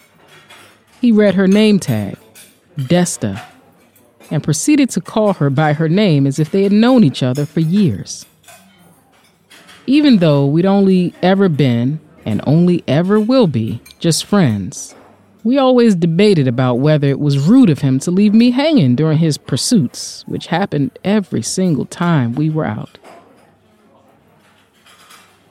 He 1.00 1.12
read 1.12 1.36
her 1.36 1.48
name 1.48 1.78
tag, 1.78 2.18
Desta, 2.76 3.40
and 4.32 4.42
proceeded 4.42 4.90
to 4.90 5.00
call 5.00 5.34
her 5.34 5.50
by 5.50 5.74
her 5.74 5.88
name 5.88 6.26
as 6.26 6.38
if 6.38 6.50
they 6.50 6.62
had 6.62 6.72
known 6.72 7.04
each 7.04 7.22
other 7.22 7.44
for 7.46 7.60
years. 7.60 8.26
Even 9.86 10.18
though 10.18 10.46
we'd 10.46 10.66
only 10.66 11.14
ever 11.22 11.48
been, 11.48 12.00
and 12.24 12.40
only 12.46 12.82
ever 12.88 13.20
will 13.20 13.46
be, 13.46 13.80
just 13.98 14.24
friends, 14.24 14.94
we 15.44 15.58
always 15.58 15.94
debated 15.94 16.46
about 16.46 16.76
whether 16.76 17.08
it 17.08 17.18
was 17.18 17.48
rude 17.48 17.68
of 17.68 17.80
him 17.80 17.98
to 17.98 18.10
leave 18.10 18.32
me 18.32 18.52
hanging 18.52 18.94
during 18.94 19.18
his 19.18 19.36
pursuits, 19.36 20.24
which 20.26 20.46
happened 20.46 20.98
every 21.04 21.42
single 21.42 21.84
time 21.84 22.32
we 22.34 22.48
were 22.48 22.64
out. 22.64 22.98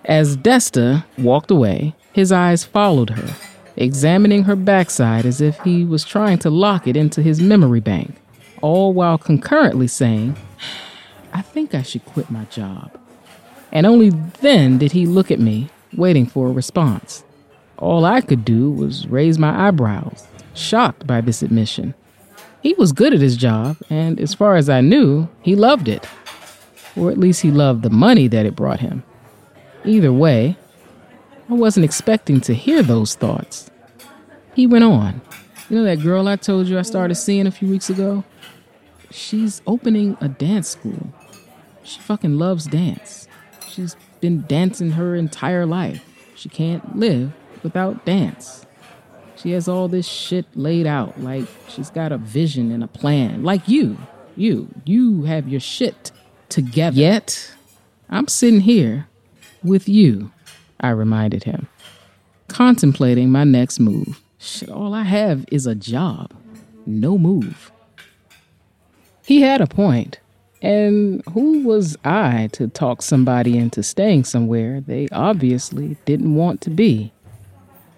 As 0.06 0.38
Desta 0.38 1.06
walked 1.18 1.52
away, 1.52 1.94
his 2.14 2.32
eyes 2.32 2.64
followed 2.64 3.12
her, 3.12 3.36
examining 3.76 4.44
her 4.44 4.56
backside 4.56 5.26
as 5.26 5.42
if 5.42 5.60
he 5.60 5.86
was 5.86 6.04
trying 6.06 6.40
to 6.40 6.50
lock 6.50 6.88
it 6.88 6.98
into 6.98 7.22
his 7.22 7.42
memory 7.42 7.82
bank, 7.82 8.16
all 8.62 8.94
while 8.94 9.18
concurrently 9.18 9.88
saying, 9.88 10.38
I 11.34 11.42
think 11.42 11.74
I 11.74 11.82
should 11.82 12.06
quit 12.06 12.30
my 12.30 12.46
job 12.46 12.98
and 13.72 13.86
only 13.86 14.10
then 14.10 14.78
did 14.78 14.92
he 14.92 15.06
look 15.06 15.32
at 15.32 15.40
me, 15.40 15.70
waiting 15.96 16.26
for 16.26 16.48
a 16.48 16.52
response. 16.52 17.24
All 17.78 18.06
I 18.06 18.22
could 18.22 18.46
do 18.46 18.70
was 18.70 19.08
raise 19.08 19.40
my 19.40 19.68
eyebrows, 19.68 20.28
shocked 20.54 21.08
by 21.08 21.22
this 21.22 21.42
admission. 21.42 21.94
He 22.62 22.74
was 22.74 22.92
good 22.92 23.14
at 23.14 23.22
his 23.22 23.38
job, 23.38 23.78
and 23.90 24.20
as 24.20 24.34
far 24.34 24.56
as 24.56 24.70
I 24.70 24.82
knew, 24.82 25.28
he 25.42 25.56
loved 25.56 25.88
it. 25.88 26.06
Or 26.96 27.10
at 27.10 27.18
least 27.18 27.42
he 27.42 27.50
loved 27.50 27.82
the 27.82 27.90
money 27.90 28.28
that 28.28 28.46
it 28.46 28.56
brought 28.56 28.82
him. 28.82 29.04
Either 29.86 30.14
way, 30.14 30.58
I 31.50 31.54
wasn't 31.54 31.86
expecting 31.86 32.40
to 32.42 32.54
hear 32.54 32.84
those 32.84 33.16
thoughts. 33.16 33.72
He 34.54 34.68
went 34.68 34.84
on. 34.84 35.22
You 35.72 35.78
know 35.78 35.84
that 35.86 36.02
girl 36.04 36.28
I 36.28 36.36
told 36.36 36.68
you 36.68 36.78
I 36.78 36.82
started 36.82 37.16
seeing 37.16 37.48
a 37.48 37.52
few 37.52 37.70
weeks 37.70 37.90
ago? 37.90 38.26
She's 39.10 39.62
opening 39.66 40.18
a 40.20 40.28
dance 40.28 40.68
school. 40.68 41.14
She 41.84 42.02
fucking 42.02 42.38
loves 42.38 42.66
dance. 42.66 43.30
She's 43.70 43.96
been 44.20 44.44
dancing 44.48 44.92
her 44.92 45.16
entire 45.16 45.66
life. 45.66 46.04
She 46.36 46.50
can't 46.50 46.98
live 46.98 47.32
without 47.64 48.06
dance. 48.06 48.66
She 49.38 49.52
has 49.52 49.70
all 49.70 49.88
this 49.88 50.06
shit 50.06 50.46
laid 50.56 50.88
out. 50.88 51.22
Like 51.22 51.46
she's 51.70 51.90
got 51.90 52.12
a 52.12 52.18
vision 52.18 52.70
and 52.74 52.84
a 52.84 52.88
plan. 52.88 53.42
Like 53.42 53.70
you. 53.70 53.98
You. 54.36 54.68
You 54.84 55.24
have 55.24 55.48
your 55.48 55.62
shit 55.62 56.12
together. 56.50 57.00
Yet, 57.00 57.50
I'm 58.10 58.28
sitting 58.28 58.60
here 58.60 59.08
with 59.64 59.88
you, 59.88 60.34
I 60.82 60.90
reminded 60.90 61.46
him, 61.46 61.70
contemplating 62.50 63.30
my 63.30 63.46
next 63.46 63.80
move. 63.80 64.22
Shit, 64.44 64.70
all 64.70 64.96
I 64.96 65.04
have 65.04 65.46
is 65.52 65.68
a 65.68 65.76
job, 65.76 66.34
no 66.88 67.20
move. 67.20 67.72
He 69.24 69.42
had 69.42 69.62
a 69.62 69.68
point. 69.68 70.20
And 70.64 71.24
who 71.32 71.62
was 71.62 71.96
I 72.04 72.50
to 72.54 72.68
talk 72.68 73.04
somebody 73.04 73.56
into 73.56 73.84
staying 73.84 74.24
somewhere 74.24 74.82
they 74.82 75.08
obviously 75.12 75.96
didn't 76.06 76.34
want 76.34 76.60
to 76.62 76.72
be? 76.72 77.14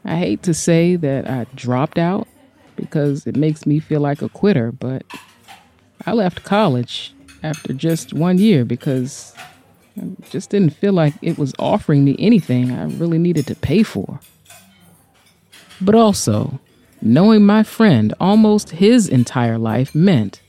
I 0.04 0.18
hate 0.18 0.44
to 0.44 0.54
say 0.54 0.98
that 0.98 1.30
I 1.30 1.46
dropped 1.56 1.98
out 1.98 2.28
because 2.76 3.26
it 3.26 3.38
makes 3.38 3.66
me 3.66 3.80
feel 3.80 4.02
like 4.02 4.22
a 4.22 4.28
quitter, 4.28 4.74
but 4.74 5.04
I 6.06 6.12
left 6.12 6.44
college 6.44 7.14
after 7.42 7.72
just 7.72 8.12
one 8.12 8.38
year 8.38 8.66
because 8.66 9.34
I 9.98 10.08
just 10.30 10.50
didn't 10.50 10.72
feel 10.72 10.92
like 10.92 11.14
it 11.22 11.38
was 11.38 11.54
offering 11.58 12.04
me 12.04 12.18
anything 12.20 12.70
I 12.72 12.84
really 12.84 13.18
needed 13.18 13.48
to 13.48 13.56
pay 13.56 13.84
for. 13.84 14.20
But 15.84 15.96
also, 15.96 16.60
knowing 17.02 17.46
my 17.46 17.64
friend 17.64 18.14
almost 18.20 18.72
his 18.72 19.10
entire 19.10 19.58
life 19.58 19.94
meant 19.94 20.42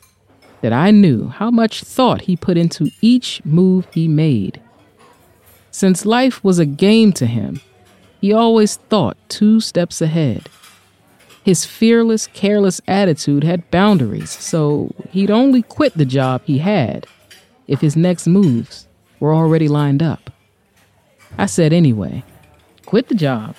that 0.60 0.72
I 0.72 0.92
knew 0.92 1.28
how 1.28 1.50
much 1.50 1.82
thought 1.82 2.22
he 2.22 2.36
put 2.36 2.56
into 2.56 2.90
each 3.00 3.44
move 3.44 3.86
he 3.92 4.06
made. 4.06 4.62
Since 5.70 6.06
life 6.06 6.42
was 6.44 6.60
a 6.60 6.64
game 6.64 7.12
to 7.14 7.26
him, 7.26 7.60
he 8.20 8.32
always 8.32 8.76
thought 8.76 9.16
two 9.28 9.60
steps 9.60 10.00
ahead. 10.00 10.48
His 11.44 11.64
fearless, 11.66 12.28
careless 12.28 12.80
attitude 12.86 13.44
had 13.44 13.70
boundaries, 13.70 14.30
so 14.30 14.94
he'd 15.10 15.30
only 15.30 15.62
quit 15.62 15.94
the 15.94 16.06
job 16.06 16.42
he 16.44 16.58
had 16.58 17.06
if 17.66 17.80
his 17.80 17.96
next 17.96 18.26
moves 18.26 18.86
were 19.18 19.34
already 19.34 19.68
lined 19.68 20.02
up. 20.02 20.30
I 21.36 21.46
said 21.46 21.72
anyway, 21.72 22.22
quit 22.86 23.08
the 23.08 23.14
job. 23.14 23.56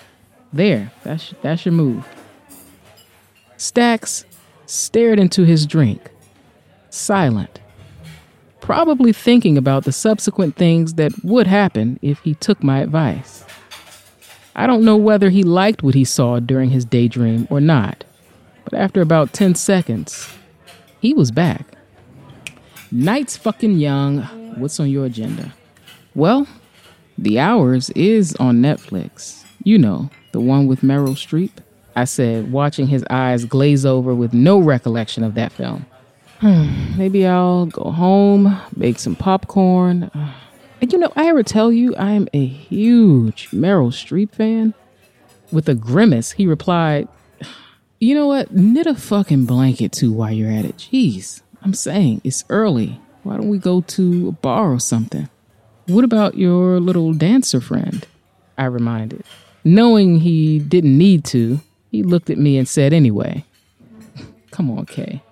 There, 0.55 0.89
that's, 1.03 1.33
that's 1.41 1.65
your 1.65 1.73
move. 1.73 2.07
Stacks 3.57 4.23
stared 4.65 5.19
into 5.19 5.43
his 5.43 5.65
drink 5.65 6.09
silent, 6.89 7.59
probably 8.61 9.11
thinking 9.11 9.57
about 9.57 9.83
the 9.83 9.91
subsequent 9.91 10.55
things 10.55 10.93
that 10.93 11.11
would 11.25 11.45
happen 11.45 11.99
if 12.01 12.19
he 12.19 12.35
took 12.35 12.63
my 12.63 12.79
advice. 12.79 13.43
I 14.55 14.65
don't 14.65 14.85
know 14.85 14.95
whether 14.95 15.29
he 15.29 15.43
liked 15.43 15.83
what 15.83 15.93
he 15.93 16.05
saw 16.05 16.39
during 16.39 16.69
his 16.69 16.85
daydream 16.85 17.49
or 17.49 17.59
not, 17.59 18.05
but 18.63 18.75
after 18.75 19.01
about 19.01 19.33
10 19.33 19.55
seconds, 19.55 20.29
he 21.01 21.13
was 21.13 21.31
back. 21.31 21.67
Night's 22.93 23.35
fucking 23.35 23.77
young. 23.77 24.21
What's 24.57 24.79
on 24.79 24.89
your 24.89 25.03
agenda? 25.03 25.53
Well, 26.13 26.47
The 27.17 27.39
Hours 27.39 27.89
is 27.89 28.33
on 28.37 28.61
Netflix. 28.61 29.44
You 29.65 29.79
know, 29.79 30.11
the 30.31 30.39
one 30.39 30.67
with 30.67 30.81
Meryl 30.81 31.15
Streep. 31.15 31.49
I 31.95 32.05
said, 32.05 32.51
watching 32.51 32.87
his 32.87 33.03
eyes 33.09 33.45
glaze 33.45 33.83
over 33.83 34.13
with 34.13 34.31
no 34.31 34.59
recollection 34.59 35.23
of 35.23 35.33
that 35.33 35.51
film. 35.51 35.87
Hmm, 36.39 36.95
maybe 36.95 37.25
I'll 37.25 37.65
go 37.65 37.89
home, 37.89 38.61
make 38.75 38.99
some 38.99 39.15
popcorn. 39.15 40.03
Uh, 40.03 40.33
and 40.81 40.93
you 40.93 40.99
know, 40.99 41.11
I 41.15 41.27
ever 41.29 41.41
tell 41.41 41.71
you 41.71 41.95
I'm 41.97 42.27
a 42.31 42.45
huge 42.45 43.49
Meryl 43.49 43.89
Streep 43.89 44.33
fan? 44.33 44.75
With 45.51 45.67
a 45.67 45.73
grimace, 45.73 46.33
he 46.33 46.45
replied, 46.45 47.07
You 47.99 48.13
know 48.13 48.27
what? 48.27 48.53
Knit 48.53 48.85
a 48.85 48.93
fucking 48.93 49.45
blanket 49.45 49.91
too 49.91 50.13
while 50.13 50.31
you're 50.31 50.51
at 50.51 50.65
it. 50.65 50.77
Jeez, 50.77 51.41
I'm 51.63 51.73
saying 51.73 52.21
it's 52.23 52.43
early. 52.49 52.99
Why 53.23 53.37
don't 53.37 53.49
we 53.49 53.57
go 53.57 53.81
to 53.81 54.27
a 54.27 54.31
bar 54.31 54.71
or 54.71 54.79
something? 54.79 55.27
What 55.87 56.03
about 56.03 56.37
your 56.37 56.79
little 56.79 57.13
dancer 57.15 57.61
friend? 57.61 58.05
I 58.59 58.65
reminded. 58.65 59.23
Knowing 59.67 60.19
he 60.19 60.59
didn't 60.59 60.95
need 60.95 61.25
to, 61.25 61.59
he 61.89 62.03
looked 62.03 62.29
at 62.29 62.37
me 62.37 62.55
and 62.55 62.67
said, 62.67 62.93
Anyway, 62.93 63.43
come 64.51 64.69
on, 64.69 64.85
Kay. 64.85 65.23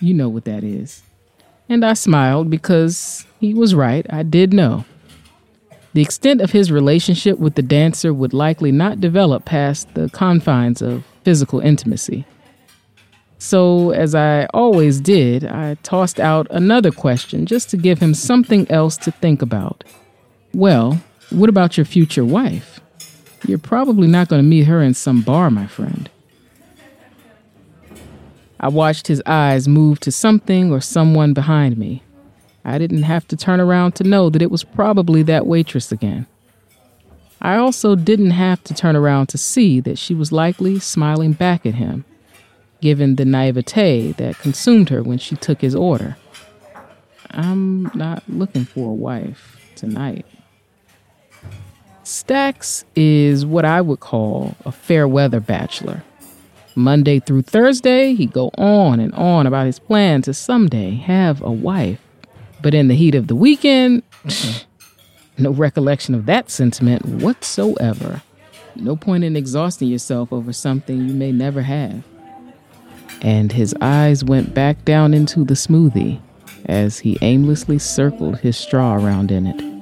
You 0.00 0.14
know 0.14 0.30
what 0.30 0.46
that 0.46 0.64
is. 0.64 1.02
And 1.68 1.84
I 1.84 1.92
smiled 1.92 2.48
because 2.48 3.26
he 3.40 3.52
was 3.52 3.74
right. 3.74 4.06
I 4.08 4.22
did 4.22 4.54
know. 4.54 4.86
The 5.92 6.02
extent 6.02 6.40
of 6.40 6.50
his 6.50 6.72
relationship 6.72 7.38
with 7.38 7.56
the 7.56 7.62
dancer 7.62 8.12
would 8.12 8.32
likely 8.32 8.72
not 8.72 9.00
develop 9.00 9.44
past 9.44 9.92
the 9.94 10.08
confines 10.08 10.80
of 10.80 11.04
physical 11.22 11.60
intimacy. 11.60 12.24
So, 13.38 13.90
as 13.90 14.14
I 14.14 14.46
always 14.54 15.00
did, 15.00 15.44
I 15.44 15.74
tossed 15.82 16.18
out 16.18 16.46
another 16.50 16.90
question 16.90 17.44
just 17.44 17.68
to 17.70 17.76
give 17.76 17.98
him 17.98 18.14
something 18.14 18.68
else 18.70 18.96
to 18.98 19.10
think 19.10 19.42
about. 19.42 19.84
Well, 20.54 21.02
what 21.30 21.50
about 21.50 21.76
your 21.76 21.84
future 21.84 22.24
wife? 22.24 22.80
You're 23.46 23.58
probably 23.58 24.08
not 24.08 24.28
going 24.28 24.42
to 24.42 24.48
meet 24.48 24.64
her 24.64 24.82
in 24.82 24.94
some 24.94 25.20
bar, 25.20 25.50
my 25.50 25.66
friend. 25.66 26.08
I 28.58 28.68
watched 28.68 29.08
his 29.08 29.22
eyes 29.26 29.68
move 29.68 30.00
to 30.00 30.10
something 30.10 30.72
or 30.72 30.80
someone 30.80 31.34
behind 31.34 31.76
me. 31.76 32.02
I 32.64 32.78
didn't 32.78 33.02
have 33.02 33.28
to 33.28 33.36
turn 33.36 33.60
around 33.60 33.92
to 33.96 34.04
know 34.04 34.30
that 34.30 34.40
it 34.40 34.50
was 34.50 34.64
probably 34.64 35.22
that 35.24 35.46
waitress 35.46 35.92
again. 35.92 36.26
I 37.42 37.56
also 37.56 37.94
didn't 37.94 38.30
have 38.30 38.64
to 38.64 38.72
turn 38.72 38.96
around 38.96 39.26
to 39.26 39.38
see 39.38 39.80
that 39.80 39.98
she 39.98 40.14
was 40.14 40.32
likely 40.32 40.78
smiling 40.78 41.34
back 41.34 41.66
at 41.66 41.74
him, 41.74 42.06
given 42.80 43.16
the 43.16 43.26
naivete 43.26 44.12
that 44.12 44.38
consumed 44.38 44.88
her 44.88 45.02
when 45.02 45.18
she 45.18 45.36
took 45.36 45.60
his 45.60 45.74
order. 45.74 46.16
I'm 47.30 47.90
not 47.94 48.22
looking 48.28 48.64
for 48.64 48.90
a 48.90 48.94
wife 48.94 49.60
tonight. 49.74 50.24
Stacks 52.04 52.84
is 52.94 53.46
what 53.46 53.64
I 53.64 53.80
would 53.80 54.00
call 54.00 54.54
a 54.66 54.72
fair 54.72 55.08
weather 55.08 55.40
bachelor. 55.40 56.04
Monday 56.74 57.18
through 57.18 57.42
Thursday, 57.42 58.12
he'd 58.14 58.32
go 58.32 58.50
on 58.58 59.00
and 59.00 59.14
on 59.14 59.46
about 59.46 59.64
his 59.64 59.78
plan 59.78 60.20
to 60.22 60.34
someday 60.34 60.96
have 60.96 61.40
a 61.40 61.50
wife. 61.50 61.98
But 62.60 62.74
in 62.74 62.88
the 62.88 62.94
heat 62.94 63.14
of 63.14 63.28
the 63.28 63.34
weekend, 63.34 64.02
no 65.38 65.50
recollection 65.52 66.14
of 66.14 66.26
that 66.26 66.50
sentiment 66.50 67.06
whatsoever. 67.06 68.20
No 68.76 68.96
point 68.96 69.24
in 69.24 69.34
exhausting 69.34 69.88
yourself 69.88 70.30
over 70.30 70.52
something 70.52 71.08
you 71.08 71.14
may 71.14 71.32
never 71.32 71.62
have. 71.62 72.04
And 73.22 73.50
his 73.50 73.74
eyes 73.80 74.22
went 74.22 74.52
back 74.52 74.84
down 74.84 75.14
into 75.14 75.42
the 75.42 75.54
smoothie 75.54 76.20
as 76.66 76.98
he 76.98 77.16
aimlessly 77.22 77.78
circled 77.78 78.40
his 78.40 78.58
straw 78.58 78.96
around 78.96 79.30
in 79.30 79.46
it. 79.46 79.73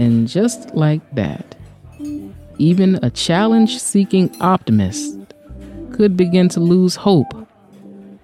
And 0.00 0.26
just 0.26 0.74
like 0.74 1.02
that, 1.14 1.56
even 2.56 2.98
a 3.02 3.10
challenge 3.10 3.78
seeking 3.78 4.34
optimist 4.40 5.14
could 5.92 6.16
begin 6.16 6.48
to 6.48 6.60
lose 6.60 6.96
hope 6.96 7.46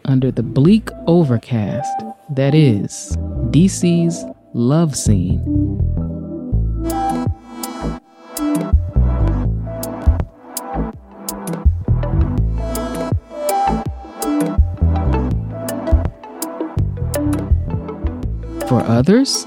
under 0.07 0.31
the 0.31 0.43
bleak 0.43 0.89
overcast 1.07 1.93
that 2.31 2.55
is 2.55 3.15
DC's 3.51 4.25
love 4.55 4.97
scene. 4.97 5.43
For 18.67 18.81
others, 18.81 19.47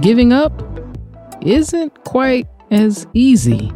giving 0.00 0.32
up 0.32 0.73
isn't 1.44 2.04
quite 2.04 2.48
as 2.70 3.06
easy. 3.12 3.72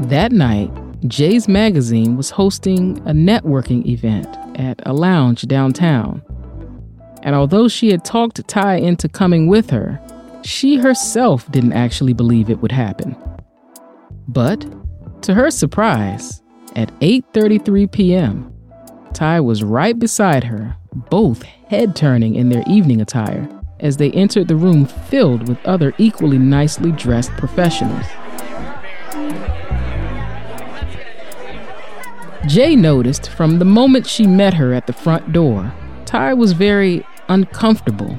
That 0.00 0.30
night, 0.30 0.70
Jay's 1.06 1.48
Magazine 1.48 2.16
was 2.16 2.30
hosting 2.30 2.98
a 2.98 3.12
networking 3.12 3.84
event 3.86 4.28
at 4.58 4.80
a 4.86 4.92
lounge 4.92 5.42
downtown. 5.42 6.22
And 7.22 7.34
although 7.34 7.68
she 7.68 7.90
had 7.90 8.04
talked 8.04 8.46
Ty 8.46 8.76
into 8.76 9.08
coming 9.08 9.48
with 9.48 9.70
her, 9.70 10.00
she 10.44 10.76
herself 10.76 11.50
didn't 11.50 11.72
actually 11.72 12.12
believe 12.12 12.48
it 12.48 12.60
would 12.60 12.72
happen. 12.72 13.16
But, 14.28 14.64
to 15.22 15.34
her 15.34 15.50
surprise, 15.50 16.42
at 16.76 16.92
8:33 17.00 17.90
p.m., 17.90 18.52
Ty 19.14 19.40
was 19.40 19.64
right 19.64 19.98
beside 19.98 20.44
her, 20.44 20.76
both 21.10 21.42
head 21.42 21.96
turning 21.96 22.36
in 22.36 22.50
their 22.50 22.62
evening 22.68 23.00
attire 23.00 23.48
as 23.80 23.96
they 23.96 24.10
entered 24.12 24.48
the 24.48 24.56
room 24.56 24.86
filled 24.86 25.48
with 25.48 25.64
other 25.64 25.94
equally 25.98 26.38
nicely 26.38 26.92
dressed 26.92 27.30
professionals. 27.32 28.06
Jay 32.46 32.74
noticed 32.74 33.28
from 33.28 33.58
the 33.58 33.64
moment 33.64 34.06
she 34.06 34.26
met 34.26 34.54
her 34.54 34.72
at 34.72 34.86
the 34.86 34.92
front 34.92 35.32
door, 35.32 35.72
Ty 36.06 36.34
was 36.34 36.52
very 36.52 37.04
uncomfortable, 37.28 38.18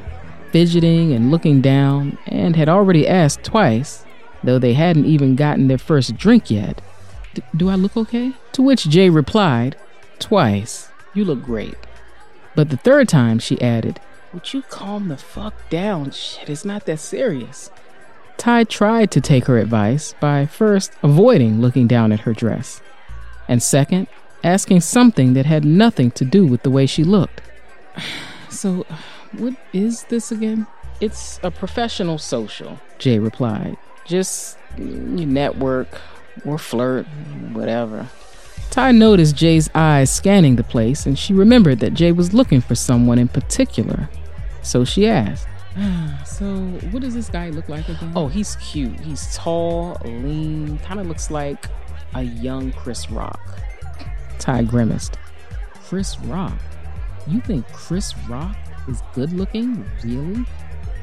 fidgeting 0.52 1.14
and 1.14 1.32
looking 1.32 1.62
down, 1.62 2.18
and 2.28 2.56
had 2.56 2.70
already 2.70 3.08
asked 3.08 3.44
twice, 3.44 4.06
though 4.44 4.60
they 4.60 4.74
hadn't 4.74 5.06
even 5.06 5.36
gotten 5.36 5.68
their 5.68 5.80
first 5.80 6.16
drink 6.16 6.52
yet. 6.52 6.82
Do 7.56 7.70
I 7.70 7.76
look 7.76 7.98
okay? 7.98 8.34
To 8.54 8.62
which 8.62 8.88
Jay 8.88 9.10
replied, 9.10 9.76
Twice. 10.20 10.90
You 11.14 11.26
look 11.26 11.42
great. 11.42 11.76
But 12.56 12.70
the 12.70 12.78
third 12.78 13.10
time 13.10 13.40
she 13.40 13.60
added, 13.62 14.00
Would 14.34 14.54
you 14.54 14.62
calm 14.62 15.08
the 15.08 15.18
fuck 15.18 15.70
down? 15.70 16.12
Shit, 16.12 16.50
it's 16.50 16.64
not 16.64 16.86
that 16.86 17.00
serious. 17.00 17.72
Ty 18.38 18.66
tried 18.66 19.12
to 19.12 19.22
take 19.22 19.46
her 19.46 19.58
advice 19.58 20.14
by 20.20 20.46
first 20.46 20.94
avoiding 21.02 21.62
looking 21.62 21.88
down 21.88 22.12
at 22.12 22.22
her 22.22 22.34
dress, 22.34 22.82
and 23.48 23.62
second, 23.62 24.08
asking 24.44 24.82
something 24.82 25.34
that 25.34 25.46
had 25.46 25.66
nothing 25.66 26.12
to 26.12 26.24
do 26.24 26.46
with 26.46 26.62
the 26.64 26.70
way 26.70 26.86
she 26.86 27.04
looked. 27.04 27.42
So, 28.50 28.86
what 29.38 29.54
is 29.74 30.04
this 30.06 30.32
again? 30.32 30.68
It's 31.00 31.40
a 31.44 31.52
professional 31.52 32.18
social, 32.18 32.80
Jay 32.98 33.20
replied. 33.20 33.78
Just 34.06 34.58
you 34.76 35.26
network 35.26 35.88
or 36.44 36.58
flirt, 36.58 37.06
whatever. 37.54 38.10
Ty 38.72 38.92
noticed 38.92 39.36
Jay's 39.36 39.70
eyes 39.74 40.12
scanning 40.12 40.56
the 40.56 40.64
place, 40.64 41.06
and 41.06 41.18
she 41.18 41.34
remembered 41.34 41.80
that 41.80 41.94
Jay 41.94 42.12
was 42.12 42.34
looking 42.34 42.60
for 42.60 42.76
someone 42.76 43.18
in 43.18 43.28
particular. 43.28 44.10
So 44.62 44.84
she 44.86 45.08
asked, 45.08 45.48
So, 46.26 46.56
what 46.92 47.02
does 47.02 47.14
this 47.14 47.30
guy 47.30 47.50
look 47.50 47.70
like 47.70 47.88
again? 47.90 48.12
Oh, 48.16 48.28
he's 48.28 48.56
cute. 48.58 49.00
He's 49.00 49.36
tall, 49.36 49.98
lean, 50.04 50.78
kind 50.80 51.00
of 51.00 51.08
looks 51.08 51.32
like 51.32 51.66
a 52.16 52.24
young 52.24 52.72
Chris 52.72 53.10
Rock. 53.10 53.40
Ty 54.40 54.64
grimaced. 54.64 55.18
Chris 55.74 56.20
Rock? 56.22 56.58
You 57.28 57.42
think 57.42 57.68
Chris 57.68 58.16
Rock 58.28 58.56
is 58.88 59.02
good 59.14 59.34
looking? 59.34 59.86
Really? 60.04 60.46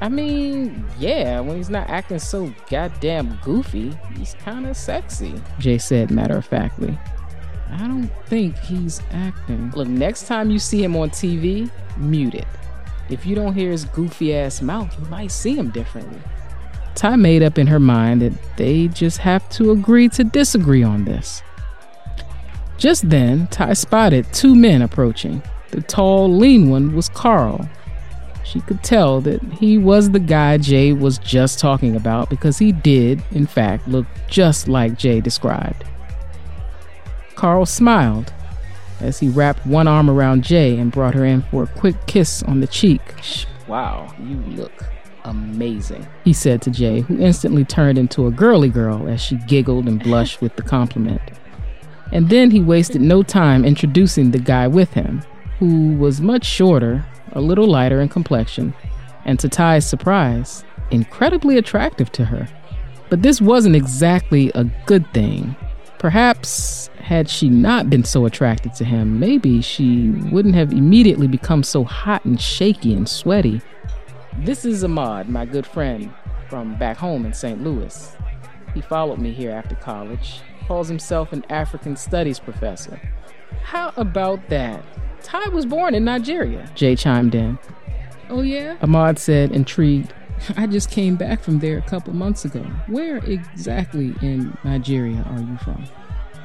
I 0.00 0.08
mean, 0.08 0.84
yeah, 0.98 1.40
when 1.40 1.56
he's 1.56 1.70
not 1.70 1.88
acting 1.88 2.18
so 2.18 2.52
goddamn 2.68 3.38
goofy, 3.42 3.96
he's 4.16 4.34
kind 4.34 4.66
of 4.66 4.76
sexy, 4.76 5.34
Jay 5.58 5.78
said 5.78 6.10
matter 6.10 6.36
of 6.36 6.44
factly. 6.44 6.98
I 7.70 7.78
don't 7.78 8.10
think 8.26 8.58
he's 8.58 9.00
acting. 9.10 9.70
Look, 9.70 9.88
next 9.88 10.26
time 10.26 10.50
you 10.50 10.58
see 10.58 10.84
him 10.84 10.96
on 10.96 11.10
TV, 11.10 11.70
mute 11.96 12.34
it. 12.34 12.46
If 13.08 13.24
you 13.24 13.34
don't 13.34 13.54
hear 13.54 13.70
his 13.70 13.84
goofy 13.84 14.34
ass 14.34 14.60
mouth, 14.60 14.94
you 14.98 15.06
might 15.06 15.30
see 15.30 15.54
him 15.54 15.70
differently. 15.70 16.20
Ty 16.94 17.16
made 17.16 17.42
up 17.42 17.58
in 17.58 17.66
her 17.66 17.78
mind 17.78 18.22
that 18.22 18.32
they 18.56 18.88
just 18.88 19.18
have 19.18 19.48
to 19.50 19.70
agree 19.70 20.08
to 20.10 20.24
disagree 20.24 20.82
on 20.82 21.04
this. 21.04 21.42
Just 22.78 23.08
then, 23.08 23.46
Ty 23.48 23.74
spotted 23.74 24.32
two 24.32 24.54
men 24.54 24.82
approaching. 24.82 25.42
The 25.70 25.82
tall, 25.82 26.34
lean 26.34 26.70
one 26.70 26.94
was 26.94 27.08
Carl. 27.08 27.68
She 28.44 28.60
could 28.60 28.82
tell 28.82 29.20
that 29.22 29.42
he 29.54 29.76
was 29.76 30.10
the 30.10 30.20
guy 30.20 30.56
Jay 30.58 30.92
was 30.92 31.18
just 31.18 31.58
talking 31.58 31.96
about 31.96 32.30
because 32.30 32.58
he 32.58 32.72
did, 32.72 33.22
in 33.32 33.46
fact, 33.46 33.88
look 33.88 34.06
just 34.28 34.68
like 34.68 34.96
Jay 34.96 35.20
described. 35.20 35.84
Carl 37.34 37.66
smiled 37.66 38.32
as 39.00 39.18
he 39.18 39.28
wrapped 39.28 39.66
one 39.66 39.88
arm 39.88 40.08
around 40.08 40.44
Jay 40.44 40.78
and 40.78 40.92
brought 40.92 41.14
her 41.14 41.24
in 41.24 41.42
for 41.42 41.64
a 41.64 41.66
quick 41.66 41.96
kiss 42.06 42.42
on 42.44 42.60
the 42.60 42.66
cheek. 42.66 43.00
Wow, 43.68 44.14
you 44.18 44.36
look 44.54 44.84
amazing, 45.24 46.06
he 46.24 46.32
said 46.32 46.62
to 46.62 46.70
Jay, 46.70 47.00
who 47.00 47.18
instantly 47.18 47.64
turned 47.64 47.98
into 47.98 48.26
a 48.26 48.30
girly 48.30 48.68
girl 48.68 49.08
as 49.08 49.20
she 49.20 49.36
giggled 49.36 49.88
and 49.88 50.02
blushed 50.02 50.40
with 50.40 50.54
the 50.56 50.62
compliment. 50.62 51.20
And 52.12 52.28
then 52.28 52.50
he 52.50 52.60
wasted 52.60 53.00
no 53.00 53.22
time 53.22 53.64
introducing 53.64 54.30
the 54.30 54.38
guy 54.38 54.68
with 54.68 54.92
him, 54.92 55.22
who 55.58 55.96
was 55.96 56.20
much 56.20 56.44
shorter, 56.44 57.04
a 57.32 57.40
little 57.40 57.66
lighter 57.66 58.00
in 58.00 58.08
complexion, 58.08 58.72
and 59.24 59.38
to 59.40 59.48
Ty's 59.48 59.84
surprise, 59.84 60.64
incredibly 60.90 61.58
attractive 61.58 62.12
to 62.12 62.24
her. 62.24 62.48
But 63.10 63.22
this 63.22 63.40
wasn't 63.40 63.76
exactly 63.76 64.52
a 64.54 64.64
good 64.86 65.12
thing. 65.12 65.56
Perhaps, 65.98 66.88
had 66.98 67.28
she 67.28 67.48
not 67.48 67.88
been 67.88 68.04
so 68.04 68.26
attracted 68.26 68.74
to 68.74 68.84
him, 68.84 69.18
maybe 69.18 69.62
she 69.62 70.10
wouldn't 70.30 70.54
have 70.54 70.72
immediately 70.72 71.26
become 71.26 71.62
so 71.62 71.84
hot 71.84 72.24
and 72.24 72.40
shaky 72.40 72.92
and 72.94 73.08
sweaty. 73.08 73.60
This 74.38 74.64
is 74.64 74.84
Ahmad, 74.84 75.28
my 75.28 75.46
good 75.46 75.66
friend 75.66 76.12
from 76.48 76.76
back 76.76 76.96
home 76.96 77.24
in 77.24 77.32
St. 77.32 77.62
Louis. 77.62 78.14
He 78.74 78.80
followed 78.82 79.18
me 79.18 79.32
here 79.32 79.52
after 79.52 79.74
college, 79.74 80.40
calls 80.66 80.88
himself 80.88 81.32
an 81.32 81.44
African 81.48 81.96
studies 81.96 82.38
professor. 82.38 83.00
How 83.62 83.92
about 83.96 84.48
that? 84.48 84.84
Ty 85.22 85.48
was 85.48 85.64
born 85.64 85.94
in 85.94 86.04
Nigeria, 86.04 86.70
Jay 86.74 86.94
chimed 86.94 87.34
in. 87.34 87.58
Oh, 88.28 88.42
yeah? 88.42 88.76
Ahmad 88.82 89.18
said, 89.18 89.52
intrigued. 89.52 90.12
I 90.56 90.66
just 90.66 90.90
came 90.90 91.16
back 91.16 91.42
from 91.42 91.58
there 91.58 91.78
a 91.78 91.82
couple 91.82 92.12
months 92.14 92.44
ago. 92.44 92.60
Where 92.86 93.18
exactly 93.18 94.14
in 94.22 94.56
Nigeria 94.64 95.24
are 95.30 95.40
you 95.40 95.56
from? 95.58 95.84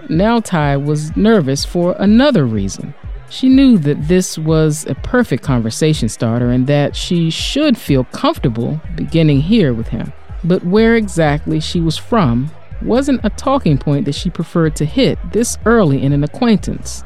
Now 0.10 0.39
Ty 0.39 0.77
was 0.77 1.15
nervous 1.15 1.63
for 1.63 1.95
another 1.99 2.45
reason. 2.45 2.93
She 3.30 3.47
knew 3.47 3.77
that 3.80 4.08
this 4.08 4.38
was 4.38 4.86
a 4.88 4.95
perfect 4.95 5.43
conversation 5.43 6.10
starter 6.10 6.49
and 6.49 6.67
that 6.67 6.95
she 6.95 7.30
should 7.30 7.77
feel 7.77 8.04
comfortable 8.06 8.82
beginning 8.95 9.41
here 9.41 9.73
with 9.73 9.88
him. 9.88 10.12
But 10.43 10.65
where 10.65 10.95
exactly 10.95 11.60
she 11.60 11.80
was 11.80 11.97
from 11.97 12.51
wasn't 12.82 13.21
a 13.23 13.30
talking 13.30 13.77
point 13.77 14.06
that 14.06 14.15
she 14.15 14.30
preferred 14.30 14.75
to 14.77 14.86
hit 14.86 15.17
this 15.32 15.58
early 15.65 16.01
in 16.01 16.13
an 16.13 16.23
acquaintance. 16.23 17.04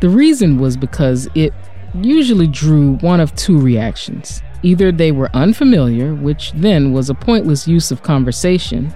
The 0.00 0.08
reason 0.08 0.58
was 0.58 0.76
because 0.76 1.28
it 1.34 1.52
usually 1.94 2.46
drew 2.46 2.96
one 2.96 3.20
of 3.20 3.34
two 3.36 3.60
reactions. 3.60 4.42
Either 4.62 4.92
they 4.92 5.10
were 5.10 5.30
unfamiliar, 5.34 6.14
which 6.14 6.52
then 6.52 6.92
was 6.92 7.10
a 7.10 7.14
pointless 7.14 7.66
use 7.66 7.90
of 7.90 8.02
conversation, 8.02 8.94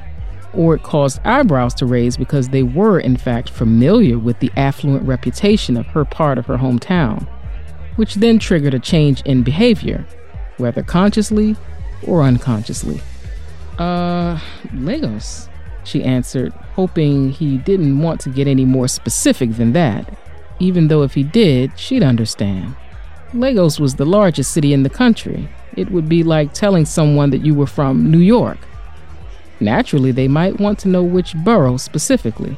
or 0.53 0.77
it 0.77 0.83
caused 0.83 1.21
eyebrows 1.25 1.75
to 1.75 1.87
raise 1.87 2.17
because 2.17 2.49
they 2.49 2.63
were, 2.63 2.99
in 2.99 3.17
fact, 3.17 3.51
familiar 3.51 4.19
with 4.19 4.39
the 4.39 4.51
affluent 4.57 5.05
reputation 5.05 5.77
of 5.77 5.87
her 5.87 6.05
part 6.05 6.39
of 6.39 6.47
her 6.47 6.57
hometown, 6.57 7.27
which 7.97 8.15
then 8.15 8.39
triggered 8.39 8.75
a 8.75 8.79
change 8.79 9.21
in 9.23 9.43
behavior, 9.43 10.07
whether 10.57 10.83
consciously 10.83 11.57
or 12.07 12.23
unconsciously. 12.23 13.01
Uh, 13.79 14.39
Lagos, 14.73 15.49
she 15.85 16.03
answered, 16.03 16.53
hoping 16.75 17.31
he 17.31 17.59
didn't 17.59 18.01
want 18.01 18.21
to 18.21 18.31
get 18.31 18.47
any 18.47 18.65
more 18.65 18.89
specific 18.89 19.53
than 19.53 19.73
that, 19.73 20.17
even 20.59 20.89
though 20.89 21.03
if 21.03 21.15
he 21.15 21.23
did, 21.23 21.79
she'd 21.79 22.03
understand. 22.03 22.75
Lagos 23.35 23.81
was 23.81 23.97
the 23.97 24.07
largest 24.07 24.53
city 24.53 24.73
in 24.73 24.83
the 24.83 24.91
country. 24.91 25.49
It 25.77 25.91
would 25.91 26.09
be 26.09 26.23
like 26.23 26.53
telling 26.53 26.85
someone 26.85 27.31
that 27.31 27.45
you 27.45 27.55
were 27.55 27.67
from 27.67 28.11
New 28.11 28.19
York. 28.19 28.59
Naturally, 29.61 30.13
they 30.13 30.29
might 30.29 30.61
want 30.61 30.79
to 30.81 30.89
know 30.89 31.03
which 31.03 31.35
borough 31.37 31.77
specifically. 31.77 32.57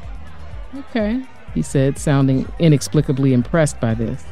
Okay, 0.75 1.23
he 1.53 1.61
said, 1.61 1.97
sounding 1.97 2.47
inexplicably 2.59 3.33
impressed 3.33 3.79
by 3.79 3.93
this. 3.93 4.23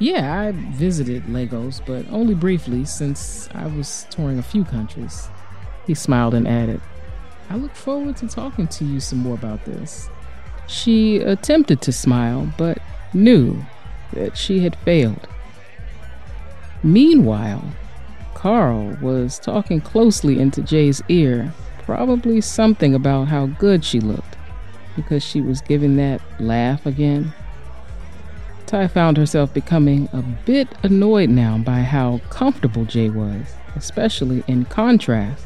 Yeah, 0.00 0.40
I 0.40 0.52
visited 0.52 1.28
Lagos, 1.28 1.80
but 1.80 2.04
only 2.10 2.34
briefly 2.34 2.84
since 2.84 3.48
I 3.54 3.66
was 3.66 4.06
touring 4.10 4.38
a 4.38 4.42
few 4.42 4.64
countries. 4.64 5.28
He 5.86 5.94
smiled 5.94 6.34
and 6.34 6.48
added, 6.48 6.80
I 7.48 7.56
look 7.56 7.74
forward 7.74 8.16
to 8.18 8.28
talking 8.28 8.66
to 8.68 8.84
you 8.84 9.00
some 9.00 9.20
more 9.20 9.34
about 9.34 9.64
this. 9.64 10.08
She 10.66 11.18
attempted 11.18 11.80
to 11.82 11.92
smile, 11.92 12.52
but 12.58 12.78
knew 13.12 13.64
that 14.12 14.36
she 14.36 14.60
had 14.60 14.76
failed. 14.76 15.28
Meanwhile, 16.84 17.64
Carl 18.34 18.94
was 19.00 19.38
talking 19.38 19.80
closely 19.80 20.38
into 20.38 20.60
Jay's 20.60 21.00
ear, 21.08 21.50
probably 21.82 22.42
something 22.42 22.94
about 22.94 23.28
how 23.28 23.46
good 23.46 23.82
she 23.82 24.00
looked, 24.00 24.36
because 24.94 25.24
she 25.24 25.40
was 25.40 25.62
giving 25.62 25.96
that 25.96 26.20
laugh 26.38 26.84
again. 26.84 27.32
Ty 28.66 28.88
found 28.88 29.16
herself 29.16 29.54
becoming 29.54 30.10
a 30.12 30.20
bit 30.44 30.68
annoyed 30.82 31.30
now 31.30 31.56
by 31.56 31.80
how 31.80 32.20
comfortable 32.28 32.84
Jay 32.84 33.08
was, 33.08 33.54
especially 33.76 34.44
in 34.46 34.66
contrast 34.66 35.42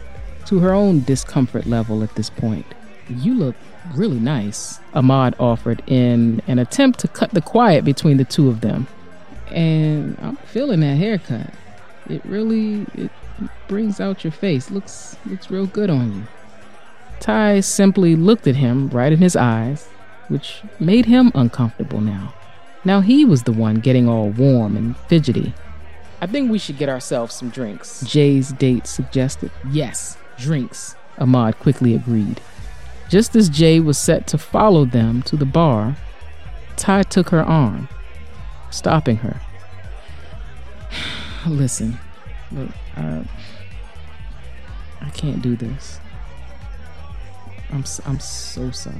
to 0.46 0.58
her 0.58 0.72
own 0.72 1.04
discomfort 1.04 1.66
level 1.66 2.02
at 2.02 2.16
this 2.16 2.30
point. 2.30 2.66
You 3.08 3.34
look 3.34 3.54
really 3.94 4.18
nice, 4.18 4.80
Ahmad 4.92 5.36
offered 5.38 5.84
in 5.86 6.42
an 6.48 6.58
attempt 6.58 6.98
to 6.98 7.08
cut 7.08 7.30
the 7.30 7.40
quiet 7.40 7.84
between 7.84 8.16
the 8.16 8.24
two 8.24 8.48
of 8.48 8.60
them. 8.60 8.88
And 9.52 10.16
I'm 10.20 10.36
feeling 10.36 10.80
that 10.80 10.96
haircut. 10.96 11.52
It 12.08 12.24
really 12.24 12.86
it 12.94 13.10
brings 13.68 14.00
out 14.00 14.24
your 14.24 14.32
face. 14.32 14.70
Looks 14.70 15.16
looks 15.26 15.50
real 15.50 15.66
good 15.66 15.90
on 15.90 16.12
you. 16.14 16.22
Ty 17.20 17.60
simply 17.60 18.16
looked 18.16 18.46
at 18.46 18.56
him 18.56 18.88
right 18.90 19.12
in 19.12 19.18
his 19.18 19.36
eyes, 19.36 19.88
which 20.28 20.62
made 20.78 21.06
him 21.06 21.32
uncomfortable 21.34 22.00
now. 22.00 22.34
Now 22.84 23.00
he 23.00 23.24
was 23.24 23.42
the 23.42 23.52
one 23.52 23.76
getting 23.76 24.08
all 24.08 24.30
warm 24.30 24.76
and 24.76 24.96
fidgety. 24.96 25.52
I 26.20 26.26
think 26.26 26.50
we 26.50 26.58
should 26.58 26.78
get 26.78 26.88
ourselves 26.88 27.34
some 27.34 27.50
drinks, 27.50 28.02
Jay's 28.02 28.52
date 28.52 28.86
suggested. 28.86 29.50
Yes, 29.70 30.16
drinks, 30.36 30.96
Ahmad 31.18 31.58
quickly 31.58 31.94
agreed. 31.94 32.40
Just 33.08 33.36
as 33.36 33.48
Jay 33.48 33.80
was 33.80 33.98
set 33.98 34.26
to 34.28 34.38
follow 34.38 34.84
them 34.84 35.22
to 35.22 35.36
the 35.36 35.46
bar, 35.46 35.96
Ty 36.76 37.04
took 37.04 37.30
her 37.30 37.42
arm, 37.42 37.88
stopping 38.70 39.16
her. 39.16 39.40
Listen, 41.46 41.98
look, 42.52 42.70
I, 42.96 43.24
I 45.00 45.10
can't 45.10 45.42
do 45.42 45.56
this. 45.56 46.00
I'm, 47.70 47.84
I'm 48.06 48.20
so 48.20 48.70
sorry. 48.70 48.96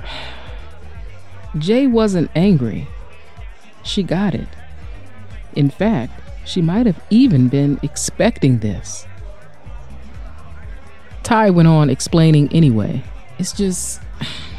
Jay 1.58 1.86
wasn't 1.86 2.30
angry. 2.34 2.86
She 3.82 4.02
got 4.02 4.34
it. 4.34 4.48
In 5.54 5.70
fact, 5.70 6.20
she 6.44 6.60
might 6.60 6.86
have 6.86 7.02
even 7.10 7.48
been 7.48 7.78
expecting 7.82 8.58
this. 8.58 9.06
Ty 11.22 11.50
went 11.50 11.66
on 11.66 11.90
explaining 11.90 12.52
anyway. 12.52 13.02
It's 13.38 13.52
just 13.52 14.00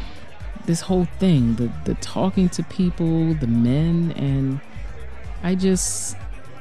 this 0.68 0.82
whole 0.82 1.06
thing 1.18 1.56
the, 1.56 1.72
the 1.84 1.94
talking 1.94 2.48
to 2.50 2.62
people, 2.64 3.34
the 3.34 3.46
men, 3.46 4.12
and 4.16 4.60
I 5.42 5.56
just, 5.56 6.16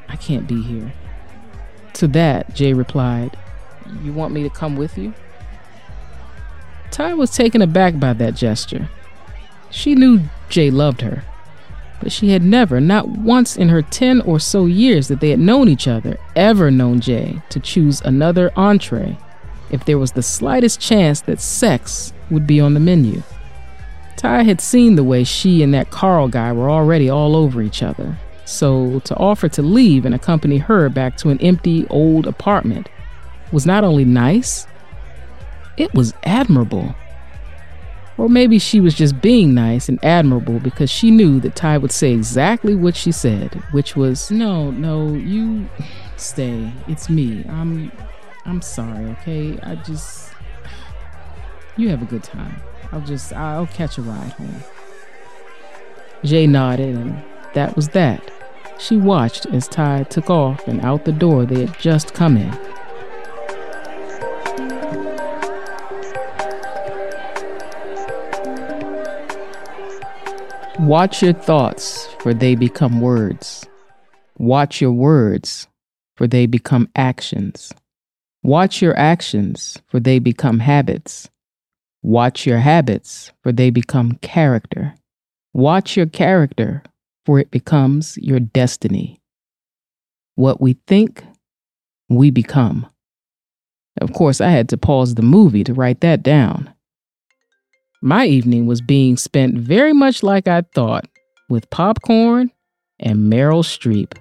I 0.08 0.16
can't 0.16 0.48
be 0.48 0.64
here. 0.64 0.92
To 1.96 2.08
that, 2.08 2.56
Jay 2.56 2.74
replied, 2.74 3.38
You 4.02 4.14
want 4.14 4.34
me 4.34 4.44
to 4.44 4.50
come 4.50 4.78
with 4.78 4.98
you? 4.98 5.14
Ty 6.90 7.16
was 7.16 7.36
taken 7.36 7.62
aback 7.62 8.00
by 8.00 8.14
that 8.14 8.34
gesture. 8.34 8.90
She 9.70 9.94
knew 9.94 10.22
Jay 10.48 10.72
loved 10.72 11.02
her, 11.02 11.24
but 12.00 12.12
she 12.12 12.30
had 12.30 12.44
never, 12.44 12.80
not 12.80 13.10
once 13.10 13.58
in 13.58 13.68
her 13.68 13.82
10 13.82 14.22
or 14.22 14.40
so 14.40 14.68
years 14.68 15.10
that 15.10 15.20
they 15.20 15.32
had 15.32 15.40
known 15.40 15.68
each 15.68 15.88
other, 15.88 16.18
ever 16.34 16.72
known 16.72 17.02
Jay 17.02 17.42
to 17.50 17.60
choose 17.60 18.00
another 18.02 18.52
entree 18.56 19.18
if 19.70 19.84
there 19.84 19.98
was 19.98 20.14
the 20.14 20.24
slightest 20.24 20.80
chance 20.80 21.20
that 21.22 21.42
sex 21.42 22.14
would 22.32 22.48
be 22.48 22.62
on 22.62 22.74
the 22.74 22.80
menu. 22.80 23.22
Ty 24.18 24.44
had 24.44 24.60
seen 24.60 24.96
the 24.96 25.04
way 25.04 25.24
she 25.24 25.62
and 25.62 25.74
that 25.74 25.92
Carl 25.92 26.28
guy 26.28 26.52
were 26.52 26.70
already 26.70 27.10
all 27.10 27.36
over 27.36 27.62
each 27.62 27.84
other, 27.84 28.18
so 28.46 29.00
to 29.02 29.16
offer 29.16 29.48
to 29.50 29.62
leave 29.62 30.06
and 30.06 30.16
accompany 30.16 30.58
her 30.58 30.90
back 30.90 31.18
to 31.18 31.30
an 31.30 31.40
empty 31.40 31.86
old 31.90 32.26
apartment 32.26 32.90
was 33.52 33.66
not 33.66 33.84
only 33.84 34.06
nice, 34.06 34.68
it 35.78 35.94
was 35.94 36.14
admirable. 36.24 36.96
Or 38.18 38.28
maybe 38.28 38.58
she 38.58 38.80
was 38.80 38.96
just 38.96 39.22
being 39.22 39.54
nice 39.54 39.88
and 39.88 40.04
admirable 40.04 40.60
because 40.60 40.90
she 40.90 41.12
knew 41.12 41.40
that 41.42 41.56
Ty 41.56 41.78
would 41.78 41.92
say 41.92 42.14
exactly 42.14 42.74
what 42.74 42.96
she 42.96 43.12
said, 43.12 43.54
which 43.72 43.96
was, 43.96 44.32
"No, 44.32 44.72
no, 44.72 45.14
you 45.14 45.70
stay. 46.16 46.74
It's 46.88 47.10
me. 47.10 47.46
I'm 47.48 47.92
I'm 48.46 48.64
sorry, 48.64 49.06
okay? 49.22 49.60
I 49.62 49.76
just 49.76 50.34
you 51.76 51.90
have 51.90 52.02
a 52.02 52.06
good 52.06 52.24
time. 52.24 52.60
I'll 52.92 53.02
just 53.02 53.34
I'll 53.34 53.68
catch 53.68 53.98
a 53.98 54.02
ride 54.02 54.32
home." 54.34 54.64
Jay 56.24 56.48
nodded 56.48 56.96
and 56.96 57.24
that 57.54 57.76
was 57.76 57.90
that. 57.90 58.32
She 58.80 58.96
watched 58.96 59.46
as 59.48 59.68
Ty 59.68 60.04
took 60.04 60.30
off 60.30 60.68
and 60.68 60.82
out 60.82 61.06
the 61.06 61.12
door 61.12 61.46
they 61.46 61.62
had 61.62 61.80
just 61.80 62.14
come 62.14 62.38
in. 62.38 62.56
Watch 70.80 71.24
your 71.24 71.34
thoughts, 71.34 72.06
for 72.20 72.36
they 72.36 72.54
become 72.54 73.02
words. 73.02 73.66
Watch 74.38 74.80
your 74.80 74.92
words, 74.92 75.68
for 76.16 76.28
they 76.28 76.46
become 76.46 76.88
actions. 76.96 77.74
Watch 78.44 78.80
your 78.80 78.96
actions, 78.96 79.82
for 79.88 80.00
they 80.00 80.20
become 80.20 80.60
habits. 80.60 81.30
Watch 82.02 82.46
your 82.46 82.60
habits, 82.60 83.32
for 83.44 83.52
they 83.52 83.70
become 83.70 84.14
character. 84.22 84.96
Watch 85.54 85.98
your 85.98 86.06
character, 86.06 86.84
for 87.26 87.40
it 87.40 87.52
becomes 87.52 88.18
your 88.18 88.40
destiny. 88.40 89.22
What 90.36 90.62
we 90.62 90.78
think, 90.88 91.24
we 92.10 92.32
become. 92.32 92.88
Of 94.00 94.14
course, 94.14 94.40
I 94.40 94.50
had 94.50 94.70
to 94.70 94.78
pause 94.78 95.16
the 95.16 95.24
movie 95.24 95.64
to 95.64 95.74
write 95.74 96.02
that 96.02 96.22
down. 96.22 96.74
My 98.02 98.28
evening 98.28 98.68
was 98.68 98.80
being 98.80 99.18
spent 99.18 99.58
very 99.58 99.94
much 99.94 100.22
like 100.22 100.48
I 100.48 100.62
thought, 100.76 101.08
with 101.50 101.70
popcorn 101.72 102.52
and 103.00 103.32
Meryl 103.32 103.64
Streep, 103.64 104.14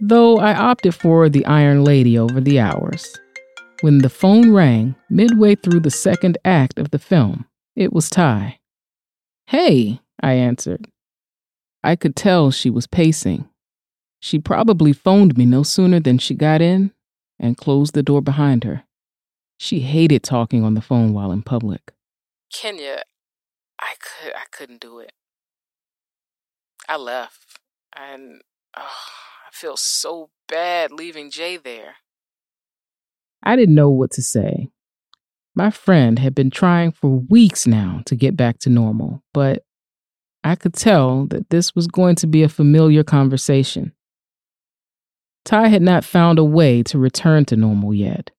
though 0.00 0.38
I 0.38 0.54
opted 0.54 0.94
for 0.94 1.30
the 1.30 1.46
Iron 1.46 1.84
Lady 1.84 2.18
over 2.18 2.40
the 2.40 2.60
hours. 2.60 3.16
When 3.82 3.98
the 3.98 4.08
phone 4.08 4.52
rang 4.52 4.94
midway 5.10 5.56
through 5.56 5.80
the 5.80 5.90
second 5.90 6.38
act 6.44 6.78
of 6.78 6.92
the 6.92 7.00
film, 7.00 7.46
it 7.74 7.92
was 7.92 8.08
Ty. 8.08 8.60
Hey, 9.48 9.98
I 10.22 10.34
answered. 10.34 10.86
I 11.82 11.96
could 11.96 12.14
tell 12.14 12.52
she 12.52 12.70
was 12.70 12.86
pacing. 12.86 13.48
She 14.20 14.38
probably 14.38 14.92
phoned 14.92 15.36
me 15.36 15.46
no 15.46 15.64
sooner 15.64 15.98
than 15.98 16.18
she 16.18 16.32
got 16.32 16.62
in 16.62 16.92
and 17.40 17.56
closed 17.56 17.92
the 17.94 18.04
door 18.04 18.22
behind 18.22 18.62
her. 18.62 18.84
She 19.58 19.80
hated 19.80 20.22
talking 20.22 20.62
on 20.62 20.74
the 20.74 20.80
phone 20.80 21.12
while 21.12 21.32
in 21.32 21.42
public. 21.42 21.92
Kenya, 22.54 23.02
I 23.80 23.94
could 23.98 24.32
I 24.32 24.44
couldn't 24.52 24.80
do 24.80 25.00
it. 25.00 25.10
I 26.88 26.98
left 26.98 27.58
and 27.96 28.42
oh, 28.76 28.80
I 28.80 29.50
feel 29.50 29.76
so 29.76 30.30
bad 30.46 30.92
leaving 30.92 31.32
Jay 31.32 31.56
there. 31.56 31.96
I 33.42 33.56
didn't 33.56 33.74
know 33.74 33.90
what 33.90 34.12
to 34.12 34.22
say. 34.22 34.68
My 35.54 35.70
friend 35.70 36.18
had 36.18 36.34
been 36.34 36.50
trying 36.50 36.92
for 36.92 37.20
weeks 37.28 37.66
now 37.66 38.02
to 38.06 38.16
get 38.16 38.36
back 38.36 38.58
to 38.60 38.70
normal, 38.70 39.22
but 39.34 39.64
I 40.44 40.56
could 40.56 40.74
tell 40.74 41.26
that 41.26 41.50
this 41.50 41.74
was 41.74 41.86
going 41.86 42.16
to 42.16 42.26
be 42.26 42.42
a 42.42 42.48
familiar 42.48 43.04
conversation. 43.04 43.92
Ty 45.44 45.68
had 45.68 45.82
not 45.82 46.04
found 46.04 46.38
a 46.38 46.44
way 46.44 46.82
to 46.84 46.98
return 46.98 47.44
to 47.46 47.56
normal 47.56 47.92
yet. 47.92 48.30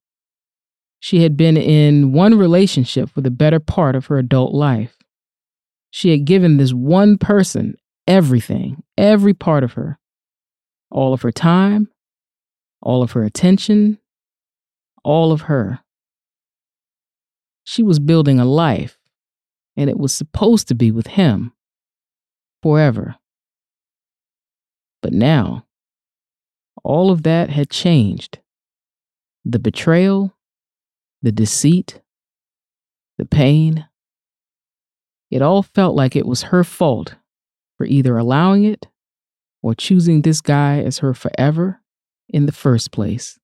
She 1.00 1.22
had 1.22 1.36
been 1.36 1.56
in 1.56 2.12
one 2.12 2.36
relationship 2.36 3.10
for 3.10 3.20
the 3.20 3.30
better 3.30 3.60
part 3.60 3.94
of 3.94 4.06
her 4.06 4.18
adult 4.18 4.54
life. 4.54 4.96
She 5.90 6.10
had 6.10 6.24
given 6.24 6.56
this 6.56 6.72
one 6.72 7.18
person 7.18 7.76
everything, 8.06 8.82
every 8.98 9.34
part 9.34 9.64
of 9.64 9.74
her, 9.74 9.98
all 10.90 11.12
of 11.12 11.22
her 11.22 11.30
time, 11.30 11.88
all 12.80 13.02
of 13.02 13.12
her 13.12 13.22
attention, 13.22 13.98
all 15.04 15.32
of 15.32 15.42
her. 15.42 15.80
She 17.62 17.82
was 17.82 17.98
building 17.98 18.40
a 18.40 18.44
life, 18.44 18.98
and 19.76 19.88
it 19.88 19.98
was 19.98 20.12
supposed 20.12 20.68
to 20.68 20.74
be 20.74 20.90
with 20.90 21.06
him 21.08 21.52
forever. 22.62 23.16
But 25.02 25.12
now, 25.12 25.66
all 26.82 27.10
of 27.10 27.22
that 27.22 27.50
had 27.50 27.70
changed. 27.70 28.38
The 29.44 29.58
betrayal, 29.58 30.34
the 31.22 31.32
deceit, 31.32 32.00
the 33.18 33.26
pain. 33.26 33.86
It 35.30 35.42
all 35.42 35.62
felt 35.62 35.94
like 35.94 36.16
it 36.16 36.26
was 36.26 36.44
her 36.44 36.64
fault 36.64 37.16
for 37.76 37.86
either 37.86 38.16
allowing 38.16 38.64
it 38.64 38.88
or 39.62 39.74
choosing 39.74 40.22
this 40.22 40.40
guy 40.40 40.80
as 40.80 40.98
her 40.98 41.14
forever 41.14 41.80
in 42.28 42.46
the 42.46 42.52
first 42.52 42.92
place. 42.92 43.38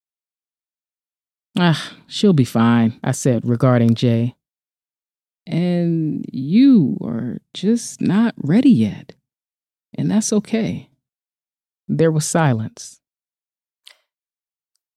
Ah, 1.57 1.97
she'll 2.07 2.33
be 2.33 2.45
fine, 2.45 2.99
I 3.03 3.11
said 3.11 3.47
regarding 3.47 3.95
Jay. 3.95 4.35
And 5.45 6.25
you 6.31 6.97
are 7.03 7.39
just 7.53 7.99
not 8.01 8.33
ready 8.37 8.69
yet. 8.69 9.15
And 9.93 10.09
that's 10.09 10.31
okay. 10.31 10.89
There 11.87 12.11
was 12.11 12.25
silence. 12.25 13.01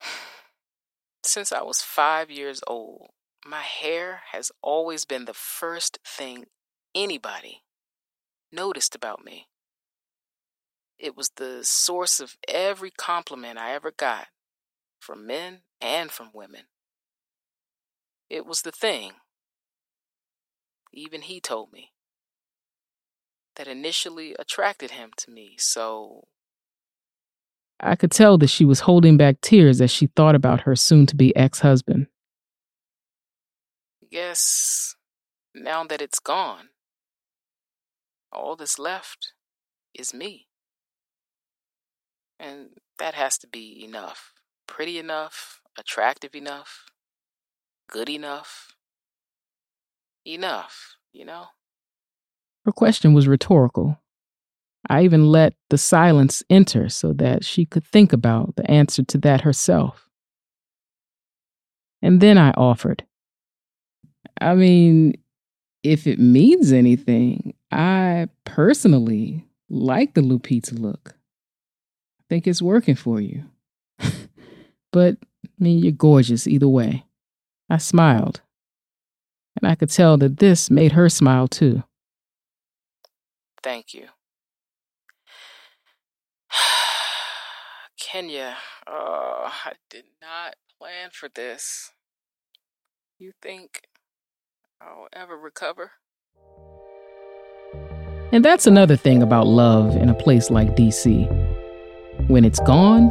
Since 1.24 1.50
I 1.50 1.62
was 1.62 1.82
five 1.82 2.30
years 2.30 2.60
old, 2.66 3.08
my 3.44 3.62
hair 3.62 4.22
has 4.32 4.52
always 4.62 5.04
been 5.04 5.24
the 5.24 5.34
first 5.34 5.98
thing 6.06 6.44
anybody 6.94 7.64
noticed 8.52 8.94
about 8.94 9.24
me. 9.24 9.48
It 10.98 11.16
was 11.16 11.30
the 11.36 11.60
source 11.62 12.20
of 12.20 12.36
every 12.46 12.90
compliment 12.90 13.58
I 13.58 13.72
ever 13.72 13.90
got 13.90 14.28
from 15.00 15.26
men 15.26 15.60
and 15.84 16.10
from 16.10 16.30
women. 16.32 16.62
It 18.30 18.46
was 18.46 18.62
the 18.62 18.72
thing, 18.72 19.12
even 20.92 21.22
he 21.22 21.40
told 21.40 21.72
me, 21.72 21.92
that 23.56 23.68
initially 23.68 24.34
attracted 24.38 24.92
him 24.92 25.10
to 25.18 25.30
me, 25.30 25.56
so. 25.58 26.24
I 27.78 27.96
could 27.96 28.10
tell 28.10 28.38
that 28.38 28.48
she 28.48 28.64
was 28.64 28.80
holding 28.80 29.16
back 29.16 29.40
tears 29.42 29.80
as 29.80 29.90
she 29.90 30.06
thought 30.06 30.34
about 30.34 30.62
her 30.62 30.74
soon 30.74 31.06
to 31.06 31.16
be 31.16 31.36
ex 31.36 31.60
husband. 31.60 32.06
Yes, 34.10 34.94
now 35.54 35.84
that 35.84 36.00
it's 36.00 36.20
gone, 36.20 36.68
all 38.32 38.56
that's 38.56 38.78
left 38.78 39.32
is 39.92 40.14
me. 40.14 40.46
And 42.38 42.70
that 42.98 43.14
has 43.14 43.38
to 43.38 43.46
be 43.48 43.84
enough. 43.84 44.32
Pretty 44.66 44.98
enough, 44.98 45.60
attractive 45.78 46.34
enough, 46.34 46.84
good 47.88 48.08
enough. 48.08 48.74
Enough, 50.26 50.96
you 51.12 51.24
know? 51.24 51.46
Her 52.64 52.72
question 52.72 53.12
was 53.12 53.28
rhetorical. 53.28 53.98
I 54.88 55.04
even 55.04 55.30
let 55.30 55.54
the 55.70 55.78
silence 55.78 56.42
enter 56.48 56.88
so 56.88 57.12
that 57.14 57.44
she 57.44 57.64
could 57.64 57.84
think 57.84 58.12
about 58.12 58.56
the 58.56 58.70
answer 58.70 59.02
to 59.04 59.18
that 59.18 59.42
herself. 59.42 60.08
And 62.02 62.20
then 62.20 62.36
I 62.36 62.50
offered. 62.50 63.04
I 64.40 64.54
mean, 64.54 65.14
if 65.82 66.06
it 66.06 66.18
means 66.18 66.72
anything, 66.72 67.54
I 67.70 68.28
personally 68.44 69.46
like 69.68 70.14
the 70.14 70.20
Lupita 70.20 70.78
look. 70.78 71.14
I 72.20 72.24
think 72.28 72.46
it's 72.46 72.62
working 72.62 72.94
for 72.94 73.20
you. 73.20 73.44
but 74.92 75.16
I 75.44 75.62
mean, 75.62 75.78
you're 75.78 75.92
gorgeous 75.92 76.46
either 76.46 76.68
way. 76.68 77.04
I 77.70 77.78
smiled, 77.78 78.40
and 79.60 79.70
I 79.70 79.74
could 79.74 79.90
tell 79.90 80.16
that 80.18 80.38
this 80.38 80.70
made 80.70 80.92
her 80.92 81.08
smile 81.08 81.48
too. 81.48 81.82
Thank 83.62 83.94
you. 83.94 84.08
Kenya, 87.98 88.56
oh, 88.86 89.50
I 89.64 89.72
did 89.88 90.04
not 90.20 90.56
plan 90.78 91.10
for 91.12 91.28
this. 91.28 91.90
You 93.18 93.32
think 93.40 93.88
I'll 94.80 95.08
ever 95.12 95.36
recover? 95.36 95.92
And 98.32 98.44
that's 98.44 98.66
another 98.66 98.96
thing 98.96 99.22
about 99.22 99.46
love 99.46 99.96
in 99.96 100.08
a 100.08 100.14
place 100.14 100.50
like 100.50 100.76
DC. 100.76 101.28
When 102.28 102.44
it's 102.44 102.60
gone, 102.60 103.10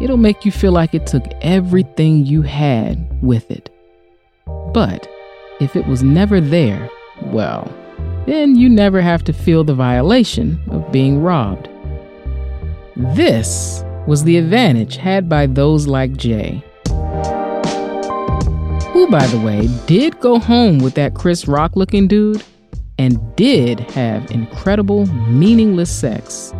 it'll 0.00 0.16
make 0.16 0.44
you 0.44 0.52
feel 0.52 0.72
like 0.72 0.94
it 0.94 1.06
took 1.06 1.24
everything 1.40 2.24
you 2.24 2.42
had 2.42 3.22
with 3.22 3.50
it. 3.50 3.70
But 4.72 5.08
if 5.60 5.76
it 5.76 5.86
was 5.86 6.02
never 6.02 6.40
there, 6.40 6.88
well, 7.22 7.72
then 8.26 8.56
you 8.56 8.68
never 8.68 9.00
have 9.00 9.24
to 9.24 9.32
feel 9.32 9.64
the 9.64 9.74
violation 9.74 10.60
of 10.70 10.92
being 10.92 11.22
robbed. 11.22 11.68
This 12.96 13.82
was 14.06 14.24
the 14.24 14.36
advantage 14.36 14.96
had 14.96 15.28
by 15.28 15.46
those 15.46 15.86
like 15.86 16.16
Jay. 16.16 16.62
Who, 18.92 19.08
by 19.10 19.26
the 19.26 19.40
way, 19.44 19.68
did 19.86 20.18
go 20.20 20.38
home 20.38 20.78
with 20.78 20.94
that 20.94 21.14
Chris 21.14 21.46
Rock 21.46 21.76
looking 21.76 22.08
dude 22.08 22.42
and 22.98 23.36
did 23.36 23.80
have 23.80 24.30
incredible, 24.30 25.06
meaningless 25.28 25.90
sex. 25.90 26.52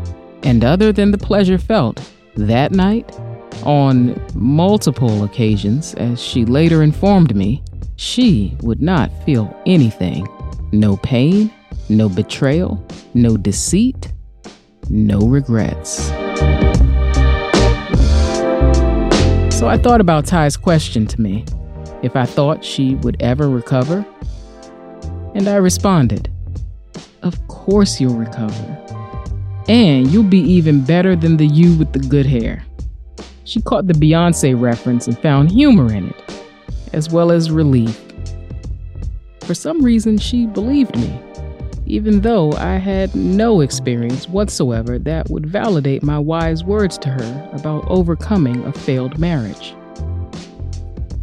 And 0.42 0.64
other 0.64 0.92
than 0.92 1.11
the 1.11 1.18
pleasure 1.18 1.59
felt 1.59 2.01
that 2.37 2.70
night, 2.70 3.18
on 3.64 4.21
multiple 4.35 5.25
occasions, 5.25 5.94
as 5.94 6.23
she 6.23 6.44
later 6.44 6.83
informed 6.83 7.35
me, 7.35 7.62
she 7.97 8.57
would 8.62 8.81
not 8.81 9.11
feel 9.25 9.55
anything. 9.66 10.27
No 10.73 10.97
pain, 10.99 11.51
no 11.88 12.09
betrayal, 12.09 12.87
no 13.14 13.37
deceit, 13.37 14.12
no 14.88 15.21
regrets. 15.21 16.09
So 19.59 19.66
I 19.66 19.77
thought 19.77 20.01
about 20.01 20.25
Ty's 20.25 20.57
question 20.57 21.07
to 21.09 21.21
me 21.21 21.44
if 22.03 22.14
I 22.14 22.27
thought 22.27 22.64
she 22.64 22.94
would 22.97 23.21
ever 23.21 23.49
recover. 23.49 24.07
And 25.35 25.49
I 25.49 25.57
responded, 25.57 26.31
Of 27.23 27.49
course 27.49 28.01
you'll 28.01 28.14
recover. 28.14 28.85
And 29.68 30.07
you'll 30.09 30.23
be 30.23 30.40
even 30.40 30.85
better 30.85 31.16
than 31.16 31.37
the 31.37 31.47
you 31.47 31.77
with 31.77 31.92
the 31.92 31.99
good 31.99 32.27
hair. 32.27 32.64
She 33.48 33.62
caught 33.62 33.87
the 33.87 33.94
Beyonce 33.94 34.61
reference 34.61 35.06
and 35.06 35.18
found 35.20 35.50
humor 35.50 35.90
in 35.90 36.11
it, 36.11 36.44
as 36.92 37.08
well 37.08 37.32
as 37.32 37.50
relief. 37.50 37.98
For 39.46 39.54
some 39.54 39.82
reason, 39.82 40.18
she 40.18 40.44
believed 40.44 40.94
me, 40.98 41.18
even 41.87 42.20
though 42.20 42.52
I 42.52 42.74
had 42.74 43.14
no 43.16 43.62
experience 43.62 44.28
whatsoever 44.28 44.98
that 44.98 45.30
would 45.30 45.46
validate 45.46 46.02
my 46.02 46.18
wise 46.18 46.62
words 46.62 46.98
to 46.98 47.08
her 47.08 47.50
about 47.54 47.87
overcoming 47.88 48.62
a 48.66 48.72
failed 48.74 49.18
marriage. 49.18 49.74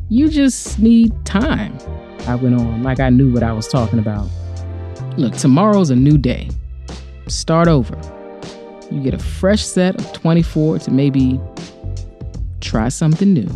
You 0.09 0.27
just 0.27 0.79
need 0.79 1.13
time, 1.25 1.77
I 2.25 2.33
went 2.33 2.55
on 2.55 2.81
like 2.81 2.99
I 2.99 3.11
knew 3.11 3.31
what 3.31 3.43
I 3.43 3.53
was 3.53 3.67
talking 3.67 3.99
about. 3.99 4.27
Look, 5.15 5.35
tomorrow's 5.35 5.91
a 5.91 5.95
new 5.95 6.17
day. 6.17 6.49
Start 7.27 7.67
over. 7.67 7.95
You 8.89 8.99
get 9.01 9.13
a 9.13 9.19
fresh 9.19 9.63
set 9.63 9.99
of 9.99 10.11
24 10.13 10.79
to 10.79 10.91
maybe 10.91 11.39
try 12.65 12.89
something 12.89 13.33
new. 13.33 13.47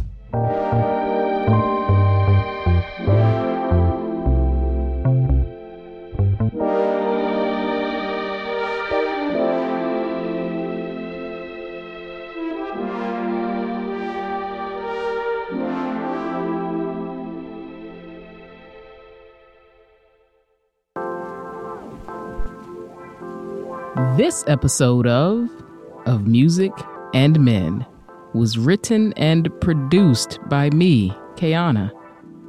This 24.15 24.43
episode 24.47 25.07
of 25.07 25.49
Of 26.05 26.27
Music 26.27 26.71
and 27.13 27.39
Men 27.39 27.85
was 28.33 28.57
written 28.57 29.13
and 29.13 29.49
produced 29.61 30.39
by 30.49 30.69
me, 30.71 31.09
Kayana, 31.35 31.91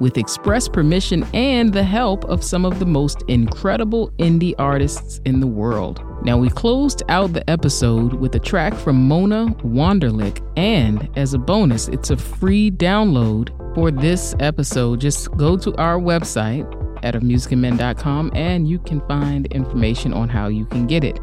with 0.00 0.16
express 0.16 0.68
permission 0.68 1.24
and 1.34 1.72
the 1.72 1.82
help 1.82 2.24
of 2.24 2.42
some 2.42 2.64
of 2.64 2.78
the 2.78 2.86
most 2.86 3.22
incredible 3.28 4.10
indie 4.12 4.54
artists 4.58 5.20
in 5.24 5.40
the 5.40 5.46
world. 5.46 6.02
Now, 6.22 6.38
we 6.38 6.50
closed 6.50 7.02
out 7.08 7.32
the 7.32 7.48
episode 7.48 8.14
with 8.14 8.34
a 8.34 8.38
track 8.38 8.74
from 8.74 9.08
Mona 9.08 9.54
Wanderlick, 9.62 10.46
and 10.56 11.08
as 11.16 11.34
a 11.34 11.38
bonus, 11.38 11.88
it's 11.88 12.10
a 12.10 12.16
free 12.16 12.70
download 12.70 13.50
for 13.74 13.90
this 13.90 14.34
episode. 14.40 15.00
Just 15.00 15.30
go 15.36 15.56
to 15.56 15.74
our 15.76 15.98
website 15.98 16.66
at 17.02 17.14
ofmusicandmen.com 17.14 18.30
and 18.34 18.68
you 18.68 18.78
can 18.78 19.00
find 19.06 19.46
information 19.46 20.12
on 20.12 20.28
how 20.28 20.48
you 20.48 20.66
can 20.66 20.86
get 20.86 21.04
it. 21.04 21.18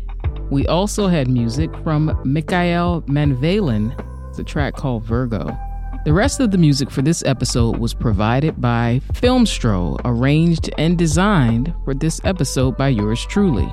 We 0.49 0.65
also 0.67 1.07
had 1.07 1.27
music 1.27 1.69
from 1.83 2.19
Mikael 2.23 3.01
Manvalen, 3.03 3.93
a 4.39 4.43
track 4.43 4.75
called 4.75 5.03
Virgo. 5.03 5.57
The 6.05 6.13
rest 6.13 6.39
of 6.39 6.51
the 6.51 6.57
music 6.57 6.89
for 6.89 7.01
this 7.01 7.23
episode 7.25 7.77
was 7.77 7.93
provided 7.93 8.61
by 8.61 9.01
Filmstro, 9.13 9.99
arranged 10.05 10.69
and 10.77 10.97
designed 10.97 11.73
for 11.83 11.93
this 11.93 12.21
episode 12.23 12.77
by 12.77 12.89
yours 12.89 13.25
truly. 13.25 13.69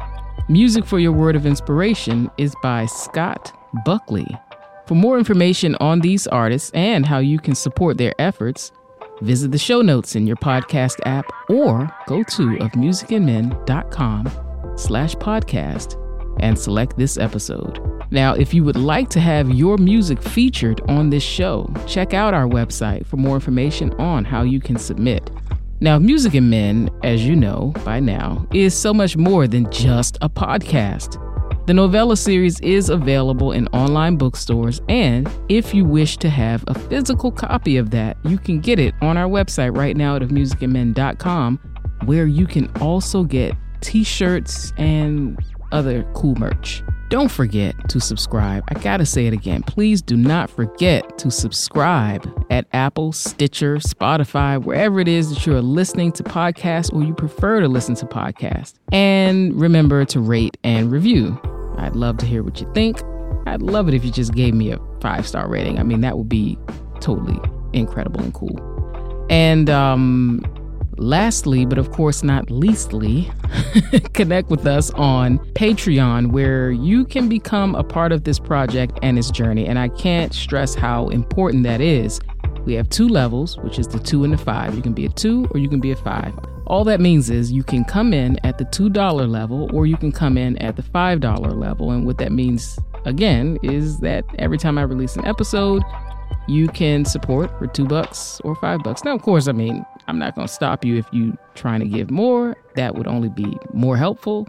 Music 0.49 0.85
for 0.85 0.99
your 0.99 1.12
word 1.12 1.37
of 1.37 1.47
inspiration 1.47 2.31
is 2.37 2.55
by 2.62 2.87
Scott 2.87 3.53
Buckley. 3.85 4.27
For 4.87 4.95
more 4.95 5.17
information 5.17 5.77
on 5.77 6.01
these 6.01 6.27
artists 6.27 6.71
and 6.75 7.07
how 7.07 7.19
you 7.19 7.39
can 7.39 7.55
support 7.55 7.99
their 7.99 8.15
efforts, 8.19 8.73
visit 9.23 9.53
the 9.53 9.59
show 9.59 9.81
notes 9.81 10.17
in 10.17 10.27
your 10.27 10.37
podcast 10.37 10.99
app 11.07 11.25
or 11.49 11.89
go 12.07 12.23
to 12.23 12.57
ofmusicandmen.com 12.59 14.31
slash 14.77 15.15
podcast 15.17 16.04
and 16.41 16.59
select 16.59 16.97
this 16.97 17.16
episode. 17.16 17.80
Now, 18.11 18.35
if 18.35 18.55
you 18.55 18.64
would 18.64 18.76
like 18.76 19.09
to 19.11 19.20
have 19.20 19.51
your 19.51 19.76
music 19.78 20.22
featured 20.22 20.80
on 20.89 21.11
this 21.11 21.22
show, 21.22 21.72
check 21.87 22.14
out 22.14 22.35
our 22.35 22.47
website 22.47 23.07
for 23.07 23.16
more 23.16 23.35
information 23.35 23.93
on 23.95 24.24
how 24.24 24.43
you 24.43 24.61
can 24.61 24.78
submit. 24.78 25.30
Now, 25.80 25.99
Music 25.99 26.35
and 26.35 26.49
Men, 26.49 26.89
as 27.03 27.26
you 27.26 27.37
know 27.37 27.72
by 27.85 28.01
now, 28.01 28.47
is 28.55 28.74
so 28.74 28.95
much 28.95 29.16
more 29.16 29.47
than 29.47 29.70
just 29.70 30.16
a 30.20 30.28
podcast. 30.28 31.20
The 31.66 31.74
novella 31.74 32.16
series 32.16 32.61
is 32.61 32.91
available 32.91 33.53
in 33.53 33.66
online 33.68 34.16
bookstores, 34.16 34.82
and 34.89 35.28
if 35.49 35.74
you 35.74 35.85
wish 35.85 36.18
to 36.18 36.28
have 36.28 36.62
a 36.68 36.78
physical 36.78 37.32
copy 37.32 37.78
of 37.78 37.91
that, 37.91 38.18
you 38.24 38.39
can 38.39 38.61
get 38.61 38.78
it 38.78 38.95
on 39.01 39.16
our 39.16 39.28
website 39.28 39.76
right 39.76 39.97
now 39.97 40.16
at 40.16 40.22
musicandmen.com, 40.22 41.59
where 42.05 42.26
you 42.26 42.47
can 42.47 42.70
also 42.82 43.24
get 43.24 43.55
t 43.80 44.05
shirts 44.05 44.72
and 44.76 45.39
other 45.75 46.05
cool 46.14 46.35
merch. 46.37 46.83
Don't 47.11 47.31
forget 47.31 47.75
to 47.91 48.01
subscribe. 48.01 48.64
I 48.68 48.75
gotta 48.75 49.05
say 49.05 49.27
it 49.27 49.33
again. 49.33 49.62
Please 49.62 50.01
do 50.01 50.16
not 50.16 50.49
forget 50.51 51.18
to 51.18 51.31
subscribe 51.31 52.29
at 52.51 52.66
Apple, 52.72 53.12
Stitcher, 53.12 53.77
Spotify, 53.77 54.62
wherever 54.62 54.99
it 55.01 55.09
is 55.09 55.33
that 55.33 55.47
you're 55.47 55.61
listening 55.61 56.12
to 56.12 56.22
podcasts 56.22 56.93
or 56.93 57.05
you 57.05 57.14
prefer 57.14 57.61
to 57.61 57.68
listen 57.68 57.95
to 57.97 58.07
podcasts. 58.07 58.75
And 58.91 59.55
remember 59.61 60.05
to 60.07 60.20
rate 60.20 60.57
and 60.64 60.91
review. 60.91 61.39
I'd 61.77 61.95
love 61.95 62.16
to 62.18 62.27
hear 62.27 62.43
what 62.43 62.61
you 62.61 62.70
think. 62.72 63.01
I'd 63.47 63.62
love 63.62 63.89
it 63.89 63.95
if 63.95 64.05
you 64.05 64.11
just 64.11 64.33
gave 64.35 64.55
me 64.55 64.72
a 64.72 64.79
five 65.01 65.27
star 65.27 65.49
rating. 65.49 65.79
I 65.79 65.83
mean, 65.83 66.01
that 66.01 66.16
would 66.16 66.29
be 66.29 66.59
totally 67.01 67.39
incredible 67.75 68.22
and 68.22 68.33
cool. 68.33 69.27
And 69.29 69.68
um, 69.68 70.43
lastly, 70.99 71.65
but 71.65 71.79
of 71.79 71.91
course 71.91 72.23
not 72.23 72.51
leastly, 72.51 73.31
connect 74.13 74.51
with 74.51 74.67
us 74.67 74.91
on 74.93 75.39
Patreon, 75.55 76.33
where 76.33 76.71
you 76.71 77.05
can 77.05 77.29
become 77.29 77.75
a 77.75 77.85
part 77.85 78.13
of 78.13 78.25
this 78.25 78.39
project 78.39 78.99
and 79.03 79.19
its 79.19 79.31
journey. 79.31 79.67
And 79.67 79.79
I 79.79 79.89
can't 79.89 80.33
stress 80.33 80.75
how 80.75 81.09
important 81.09 81.65
that 81.65 81.81
is. 81.81 82.21
We 82.65 82.75
have 82.75 82.89
two 82.89 83.09
levels, 83.09 83.59
which 83.59 83.79
is 83.79 83.89
the 83.89 83.99
two 83.99 84.25
and 84.25 84.33
the 84.33 84.39
five. 84.39 84.75
You 84.75 84.83
can 84.83 84.95
be 84.95 85.07
a 85.07 85.11
two 85.11 85.47
or 85.51 85.59
you 85.59 85.69
can 85.69 85.81
be 85.81 85.91
a 85.91 85.97
five. 85.97 86.33
All 86.67 86.85
that 86.85 87.01
means 87.01 87.29
is 87.29 87.53
you 87.53 87.63
can 87.63 87.85
come 87.85 88.15
in 88.15 88.39
at 88.43 88.57
the 88.57 88.65
$2 88.65 89.29
level 89.29 89.69
or 89.75 89.85
you 89.85 89.99
can 89.99 90.11
come 90.11 90.39
in 90.39 90.57
at 90.59 90.77
the 90.77 90.83
$5 90.83 91.61
level. 91.61 91.91
And 91.91 92.07
what 92.07 92.17
that 92.19 92.33
means, 92.33 92.79
again, 93.05 93.59
is 93.63 93.99
that 93.99 94.25
every 94.39 94.57
time 94.57 94.79
I 94.79 94.83
release 94.83 95.15
an 95.17 95.27
episode, 95.27 95.83
you 96.49 96.69
can 96.69 97.05
support 97.05 97.51
for 97.59 97.67
two 97.67 97.85
bucks 97.85 98.41
or 98.45 98.55
five 98.57 98.83
bucks. 98.83 99.05
Now, 99.05 99.15
of 99.15 99.21
course, 99.21 99.47
I 99.47 99.53
mean, 99.53 99.85
I'm 100.07 100.19
not 100.19 100.35
going 100.35 100.47
to 100.47 100.53
stop 100.53 100.85
you 100.85 100.97
if 100.97 101.07
you 101.13 101.37
trying 101.55 101.81
to 101.81 101.87
give 101.87 102.11
more. 102.11 102.57
That 102.77 102.95
would 102.95 103.07
only 103.07 103.29
be 103.29 103.57
more 103.73 103.97
helpful 103.97 104.47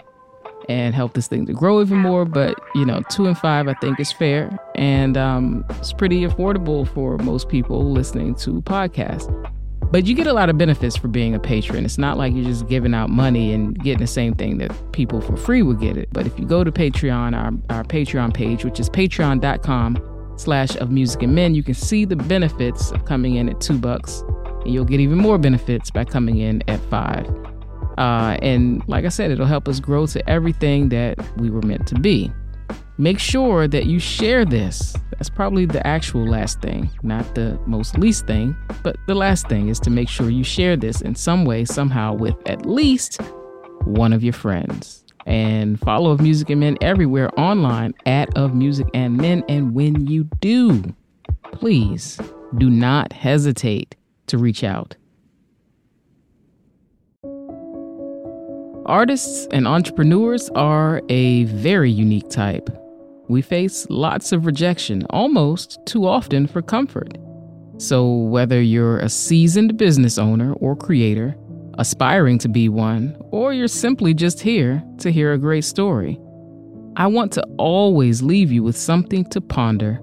and 0.67 0.95
help 0.95 1.13
this 1.13 1.27
thing 1.27 1.45
to 1.45 1.53
grow 1.53 1.81
even 1.81 1.97
more. 1.97 2.25
But 2.25 2.59
you 2.73 2.85
know, 2.85 3.01
two 3.09 3.27
and 3.27 3.37
five, 3.37 3.67
I 3.67 3.73
think, 3.75 3.99
is 3.99 4.11
fair, 4.11 4.57
and 4.75 5.17
um, 5.17 5.65
it's 5.71 5.93
pretty 5.93 6.21
affordable 6.21 6.87
for 6.87 7.17
most 7.19 7.49
people 7.49 7.91
listening 7.91 8.35
to 8.35 8.61
podcasts. 8.61 9.31
But 9.91 10.07
you 10.07 10.15
get 10.15 10.27
a 10.27 10.33
lot 10.33 10.49
of 10.49 10.57
benefits 10.57 10.97
for 10.97 11.07
being 11.07 11.35
a 11.35 11.39
patron. 11.39 11.85
It's 11.85 11.97
not 11.97 12.17
like 12.17 12.33
you're 12.33 12.43
just 12.43 12.67
giving 12.67 12.93
out 12.93 13.09
money 13.09 13.53
and 13.53 13.77
getting 13.81 14.01
the 14.01 14.07
same 14.07 14.33
thing 14.33 14.57
that 14.57 14.73
people 14.91 15.21
for 15.21 15.37
free 15.37 15.61
would 15.61 15.79
get 15.79 15.95
it. 15.95 16.09
But 16.11 16.25
if 16.25 16.37
you 16.39 16.45
go 16.45 16.63
to 16.63 16.71
Patreon, 16.71 17.37
our, 17.37 17.75
our 17.75 17.83
Patreon 17.83 18.33
page, 18.33 18.65
which 18.65 18.79
is 18.79 18.89
patreon.com 18.89 20.33
slash 20.37 20.75
of 20.77 20.91
music 20.91 21.23
and 21.23 21.35
men, 21.35 21.55
you 21.55 21.63
can 21.63 21.75
see 21.75 22.03
the 22.03 22.15
benefits 22.15 22.91
of 22.91 23.05
coming 23.05 23.35
in 23.35 23.47
at 23.47 23.61
two 23.61 23.77
bucks. 23.77 24.23
And 24.65 24.73
you'll 24.73 24.85
get 24.85 24.99
even 24.99 25.17
more 25.17 25.37
benefits 25.37 25.91
by 25.91 26.03
coming 26.03 26.39
in 26.39 26.61
at 26.67 26.79
five. 26.89 27.27
Uh, 27.97 28.37
and 28.41 28.83
like 28.87 29.05
I 29.05 29.09
said, 29.09 29.31
it'll 29.31 29.45
help 29.45 29.67
us 29.67 29.79
grow 29.79 30.05
to 30.07 30.29
everything 30.29 30.89
that 30.89 31.17
we 31.37 31.49
were 31.49 31.61
meant 31.61 31.87
to 31.87 31.95
be. 31.95 32.31
Make 32.97 33.19
sure 33.19 33.67
that 33.67 33.85
you 33.85 33.99
share 33.99 34.45
this. 34.45 34.95
That's 35.11 35.29
probably 35.29 35.65
the 35.65 35.85
actual 35.85 36.25
last 36.27 36.61
thing, 36.61 36.89
not 37.03 37.35
the 37.35 37.59
most 37.65 37.97
least 37.97 38.25
thing, 38.25 38.55
but 38.83 38.95
the 39.07 39.15
last 39.15 39.47
thing 39.47 39.67
is 39.67 39.79
to 39.81 39.89
make 39.89 40.07
sure 40.09 40.29
you 40.29 40.43
share 40.43 40.77
this 40.77 41.01
in 41.01 41.15
some 41.15 41.45
way, 41.45 41.65
somehow, 41.65 42.13
with 42.13 42.35
at 42.45 42.65
least 42.65 43.21
one 43.83 44.13
of 44.13 44.23
your 44.23 44.33
friends. 44.33 45.03
And 45.25 45.79
follow 45.79 46.11
Of 46.11 46.21
Music 46.21 46.49
and 46.49 46.59
Men 46.59 46.77
everywhere 46.81 47.29
online 47.39 47.93
at 48.05 48.35
Of 48.37 48.53
Music 48.55 48.87
and 48.93 49.17
Men. 49.17 49.43
And 49.49 49.73
when 49.73 50.07
you 50.07 50.25
do, 50.39 50.83
please 51.51 52.19
do 52.57 52.69
not 52.69 53.11
hesitate 53.11 53.95
to 54.27 54.37
reach 54.37 54.63
out. 54.63 54.95
Artists 58.85 59.47
and 59.51 59.67
entrepreneurs 59.67 60.49
are 60.51 61.01
a 61.09 61.45
very 61.45 61.89
unique 61.89 62.29
type. 62.29 62.69
We 63.27 63.41
face 63.41 63.87
lots 63.89 64.31
of 64.31 64.45
rejection, 64.45 65.03
almost 65.09 65.79
too 65.87 66.07
often 66.07 66.45
for 66.45 66.61
comfort. 66.61 67.17
So, 67.77 68.07
whether 68.07 68.61
you're 68.61 68.99
a 68.99 69.09
seasoned 69.09 69.77
business 69.77 70.19
owner 70.19 70.53
or 70.53 70.75
creator, 70.75 71.35
aspiring 71.79 72.37
to 72.39 72.47
be 72.47 72.69
one, 72.69 73.17
or 73.31 73.53
you're 73.53 73.67
simply 73.67 74.13
just 74.13 74.39
here 74.39 74.83
to 74.99 75.11
hear 75.11 75.33
a 75.33 75.37
great 75.37 75.65
story, 75.65 76.19
I 76.95 77.07
want 77.07 77.33
to 77.33 77.43
always 77.57 78.21
leave 78.21 78.51
you 78.51 78.63
with 78.63 78.77
something 78.77 79.25
to 79.31 79.41
ponder. 79.41 79.99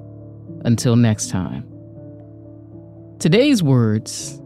Until 0.65 0.97
next 0.97 1.31
time. 1.31 1.72
Today's 3.23 3.63
words 3.63 4.43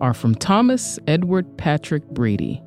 are 0.00 0.12
from 0.14 0.34
Thomas 0.34 0.98
Edward 1.06 1.46
Patrick 1.56 2.04
Brady, 2.08 2.60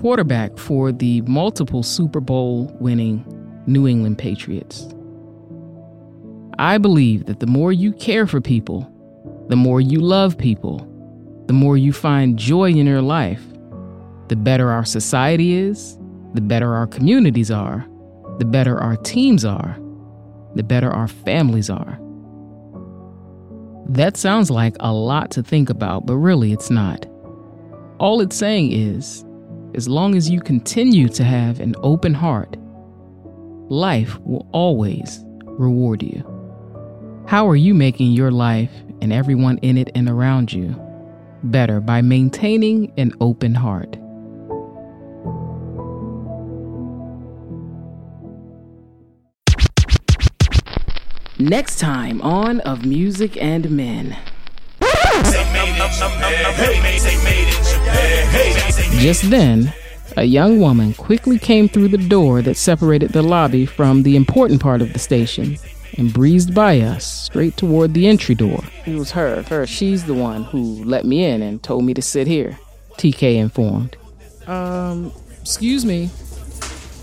quarterback 0.00 0.58
for 0.58 0.92
the 0.92 1.22
multiple 1.22 1.82
Super 1.82 2.20
Bowl 2.20 2.66
winning 2.78 3.24
New 3.66 3.88
England 3.88 4.18
Patriots. 4.18 4.86
I 6.58 6.76
believe 6.76 7.24
that 7.24 7.40
the 7.40 7.46
more 7.46 7.72
you 7.72 7.90
care 7.94 8.26
for 8.26 8.42
people, 8.42 8.86
the 9.48 9.56
more 9.56 9.80
you 9.80 9.98
love 9.98 10.36
people, 10.36 10.86
the 11.46 11.54
more 11.54 11.78
you 11.78 11.94
find 11.94 12.38
joy 12.38 12.68
in 12.68 12.86
your 12.86 13.00
life, 13.00 13.42
the 14.28 14.36
better 14.36 14.70
our 14.70 14.84
society 14.84 15.54
is, 15.54 15.96
the 16.34 16.42
better 16.42 16.74
our 16.74 16.86
communities 16.86 17.50
are, 17.50 17.86
the 18.36 18.44
better 18.44 18.78
our 18.78 18.98
teams 18.98 19.42
are, 19.42 19.78
the 20.54 20.62
better 20.62 20.90
our 20.90 21.08
families 21.08 21.70
are. 21.70 21.98
That 23.88 24.16
sounds 24.16 24.50
like 24.50 24.76
a 24.80 24.92
lot 24.92 25.30
to 25.32 25.42
think 25.42 25.70
about, 25.70 26.06
but 26.06 26.16
really 26.16 26.52
it's 26.52 26.70
not. 26.70 27.06
All 27.98 28.20
it's 28.20 28.36
saying 28.36 28.72
is, 28.72 29.24
as 29.74 29.88
long 29.88 30.16
as 30.16 30.28
you 30.28 30.40
continue 30.40 31.08
to 31.10 31.22
have 31.22 31.60
an 31.60 31.74
open 31.82 32.12
heart, 32.12 32.56
life 33.68 34.18
will 34.20 34.48
always 34.52 35.20
reward 35.44 36.02
you. 36.02 36.24
How 37.28 37.48
are 37.48 37.56
you 37.56 37.74
making 37.74 38.12
your 38.12 38.30
life 38.30 38.72
and 39.00 39.12
everyone 39.12 39.58
in 39.58 39.78
it 39.78 39.90
and 39.94 40.08
around 40.08 40.52
you 40.52 40.74
better 41.44 41.80
by 41.80 42.02
maintaining 42.02 42.92
an 42.96 43.12
open 43.20 43.54
heart? 43.54 43.96
Next 51.38 51.78
time 51.78 52.22
on 52.22 52.60
Of 52.60 52.86
Music 52.86 53.36
and 53.36 53.70
Men. 53.70 54.16
Just 58.98 59.28
then, 59.28 59.70
a 60.16 60.24
young 60.24 60.60
woman 60.60 60.94
quickly 60.94 61.38
came 61.38 61.68
through 61.68 61.88
the 61.88 61.98
door 61.98 62.40
that 62.40 62.56
separated 62.56 63.10
the 63.10 63.20
lobby 63.20 63.66
from 63.66 64.02
the 64.02 64.16
important 64.16 64.62
part 64.62 64.80
of 64.80 64.94
the 64.94 64.98
station 64.98 65.58
and 65.98 66.10
breezed 66.10 66.54
by 66.54 66.80
us 66.80 67.04
straight 67.04 67.54
toward 67.58 67.92
the 67.92 68.06
entry 68.06 68.34
door. 68.34 68.62
It 68.86 68.94
was 68.94 69.10
her, 69.10 69.42
her, 69.42 69.66
she's 69.66 70.04
the 70.06 70.14
one 70.14 70.44
who 70.44 70.82
let 70.84 71.04
me 71.04 71.22
in 71.22 71.42
and 71.42 71.62
told 71.62 71.84
me 71.84 71.92
to 71.92 72.02
sit 72.02 72.26
here, 72.26 72.58
TK 72.96 73.36
informed. 73.36 73.94
Um, 74.46 75.12
excuse 75.42 75.84
me. 75.84 76.08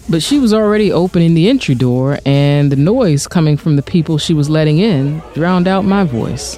But 0.09 0.21
she 0.21 0.39
was 0.39 0.53
already 0.53 0.91
opening 0.91 1.33
the 1.33 1.49
entry 1.49 1.75
door, 1.75 2.19
and 2.25 2.71
the 2.71 2.75
noise 2.75 3.25
coming 3.25 3.57
from 3.57 3.77
the 3.77 3.81
people 3.81 4.17
she 4.17 4.33
was 4.33 4.49
letting 4.49 4.77
in 4.77 5.21
drowned 5.33 5.67
out 5.67 5.85
my 5.85 6.03
voice. 6.03 6.57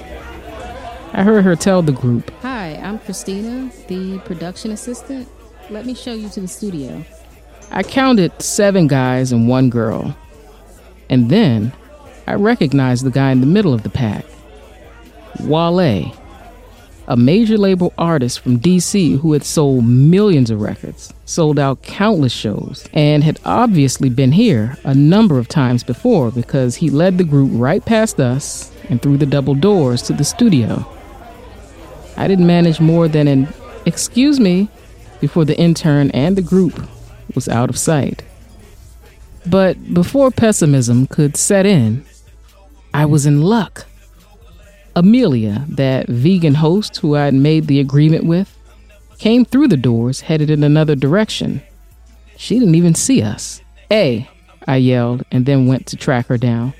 I 1.12 1.22
heard 1.22 1.44
her 1.44 1.56
tell 1.56 1.80
the 1.80 1.92
group 1.92 2.30
Hi, 2.42 2.74
I'm 2.74 2.98
Christina, 2.98 3.70
the 3.88 4.18
production 4.20 4.72
assistant. 4.72 5.28
Let 5.70 5.86
me 5.86 5.94
show 5.94 6.12
you 6.12 6.28
to 6.30 6.40
the 6.40 6.48
studio. 6.48 7.04
I 7.70 7.82
counted 7.82 8.40
seven 8.42 8.86
guys 8.86 9.32
and 9.32 9.48
one 9.48 9.70
girl. 9.70 10.16
And 11.08 11.30
then 11.30 11.72
I 12.26 12.34
recognized 12.34 13.04
the 13.04 13.10
guy 13.10 13.30
in 13.30 13.40
the 13.40 13.46
middle 13.46 13.72
of 13.72 13.82
the 13.82 13.90
pack. 13.90 14.24
Wale, 15.40 16.12
a 17.08 17.16
major 17.16 17.56
label 17.56 17.92
artist 17.96 18.40
from 18.40 18.58
DC 18.58 19.18
who 19.20 19.32
had 19.32 19.44
sold 19.44 19.84
millions 19.84 20.50
of 20.50 20.60
records, 20.60 21.12
sold 21.24 21.58
out 21.58 21.82
countless 21.82 22.32
shows, 22.32 22.88
and 22.92 23.22
had 23.22 23.40
obviously 23.44 24.08
been 24.10 24.32
here 24.32 24.76
a 24.84 24.94
number 24.94 25.38
of 25.38 25.48
times 25.48 25.84
before 25.84 26.30
because 26.30 26.76
he 26.76 26.90
led 26.90 27.18
the 27.18 27.24
group 27.24 27.50
right 27.52 27.84
past 27.84 28.18
us 28.18 28.72
and 28.88 29.00
through 29.00 29.16
the 29.16 29.26
double 29.26 29.54
doors 29.54 30.02
to 30.02 30.12
the 30.12 30.24
studio. 30.24 30.84
I 32.16 32.28
didn't 32.28 32.46
manage 32.46 32.80
more 32.80 33.08
than 33.08 33.28
an 33.28 33.48
excuse 33.84 34.40
me 34.40 34.68
before 35.20 35.44
the 35.44 35.58
intern 35.58 36.10
and 36.10 36.36
the 36.36 36.42
group 36.42 36.88
was 37.34 37.48
out 37.48 37.70
of 37.70 37.78
sight. 37.78 38.24
But 39.46 39.94
before 39.94 40.30
pessimism 40.30 41.06
could 41.06 41.36
set 41.36 41.66
in, 41.66 42.04
I 42.92 43.04
was 43.04 43.26
in 43.26 43.42
luck. 43.42 43.86
Amelia, 44.96 45.66
that 45.68 46.08
vegan 46.08 46.54
host 46.54 46.96
who 46.96 47.16
I'd 47.16 47.34
made 47.34 47.66
the 47.66 47.80
agreement 47.80 48.24
with, 48.24 48.58
came 49.18 49.44
through 49.44 49.68
the 49.68 49.76
doors 49.76 50.22
headed 50.22 50.50
in 50.50 50.64
another 50.64 50.96
direction. 50.96 51.62
She 52.38 52.58
didn't 52.58 52.74
even 52.74 52.94
see 52.94 53.22
us. 53.22 53.60
Hey, 53.90 54.28
I 54.66 54.76
yelled 54.76 55.22
and 55.30 55.44
then 55.44 55.66
went 55.66 55.86
to 55.88 55.96
track 55.96 56.26
her 56.28 56.38
down. 56.38 56.72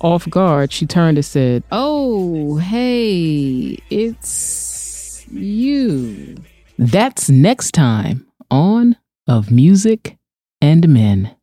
Off 0.00 0.28
guard, 0.28 0.72
she 0.72 0.86
turned 0.86 1.18
and 1.18 1.24
said, 1.24 1.62
Oh, 1.70 2.56
hey, 2.56 3.78
it's 3.90 5.26
you. 5.30 6.36
That's 6.78 7.28
next 7.28 7.72
time 7.72 8.26
on 8.50 8.96
Of 9.28 9.50
Music 9.50 10.16
and 10.60 10.88
Men. 10.88 11.36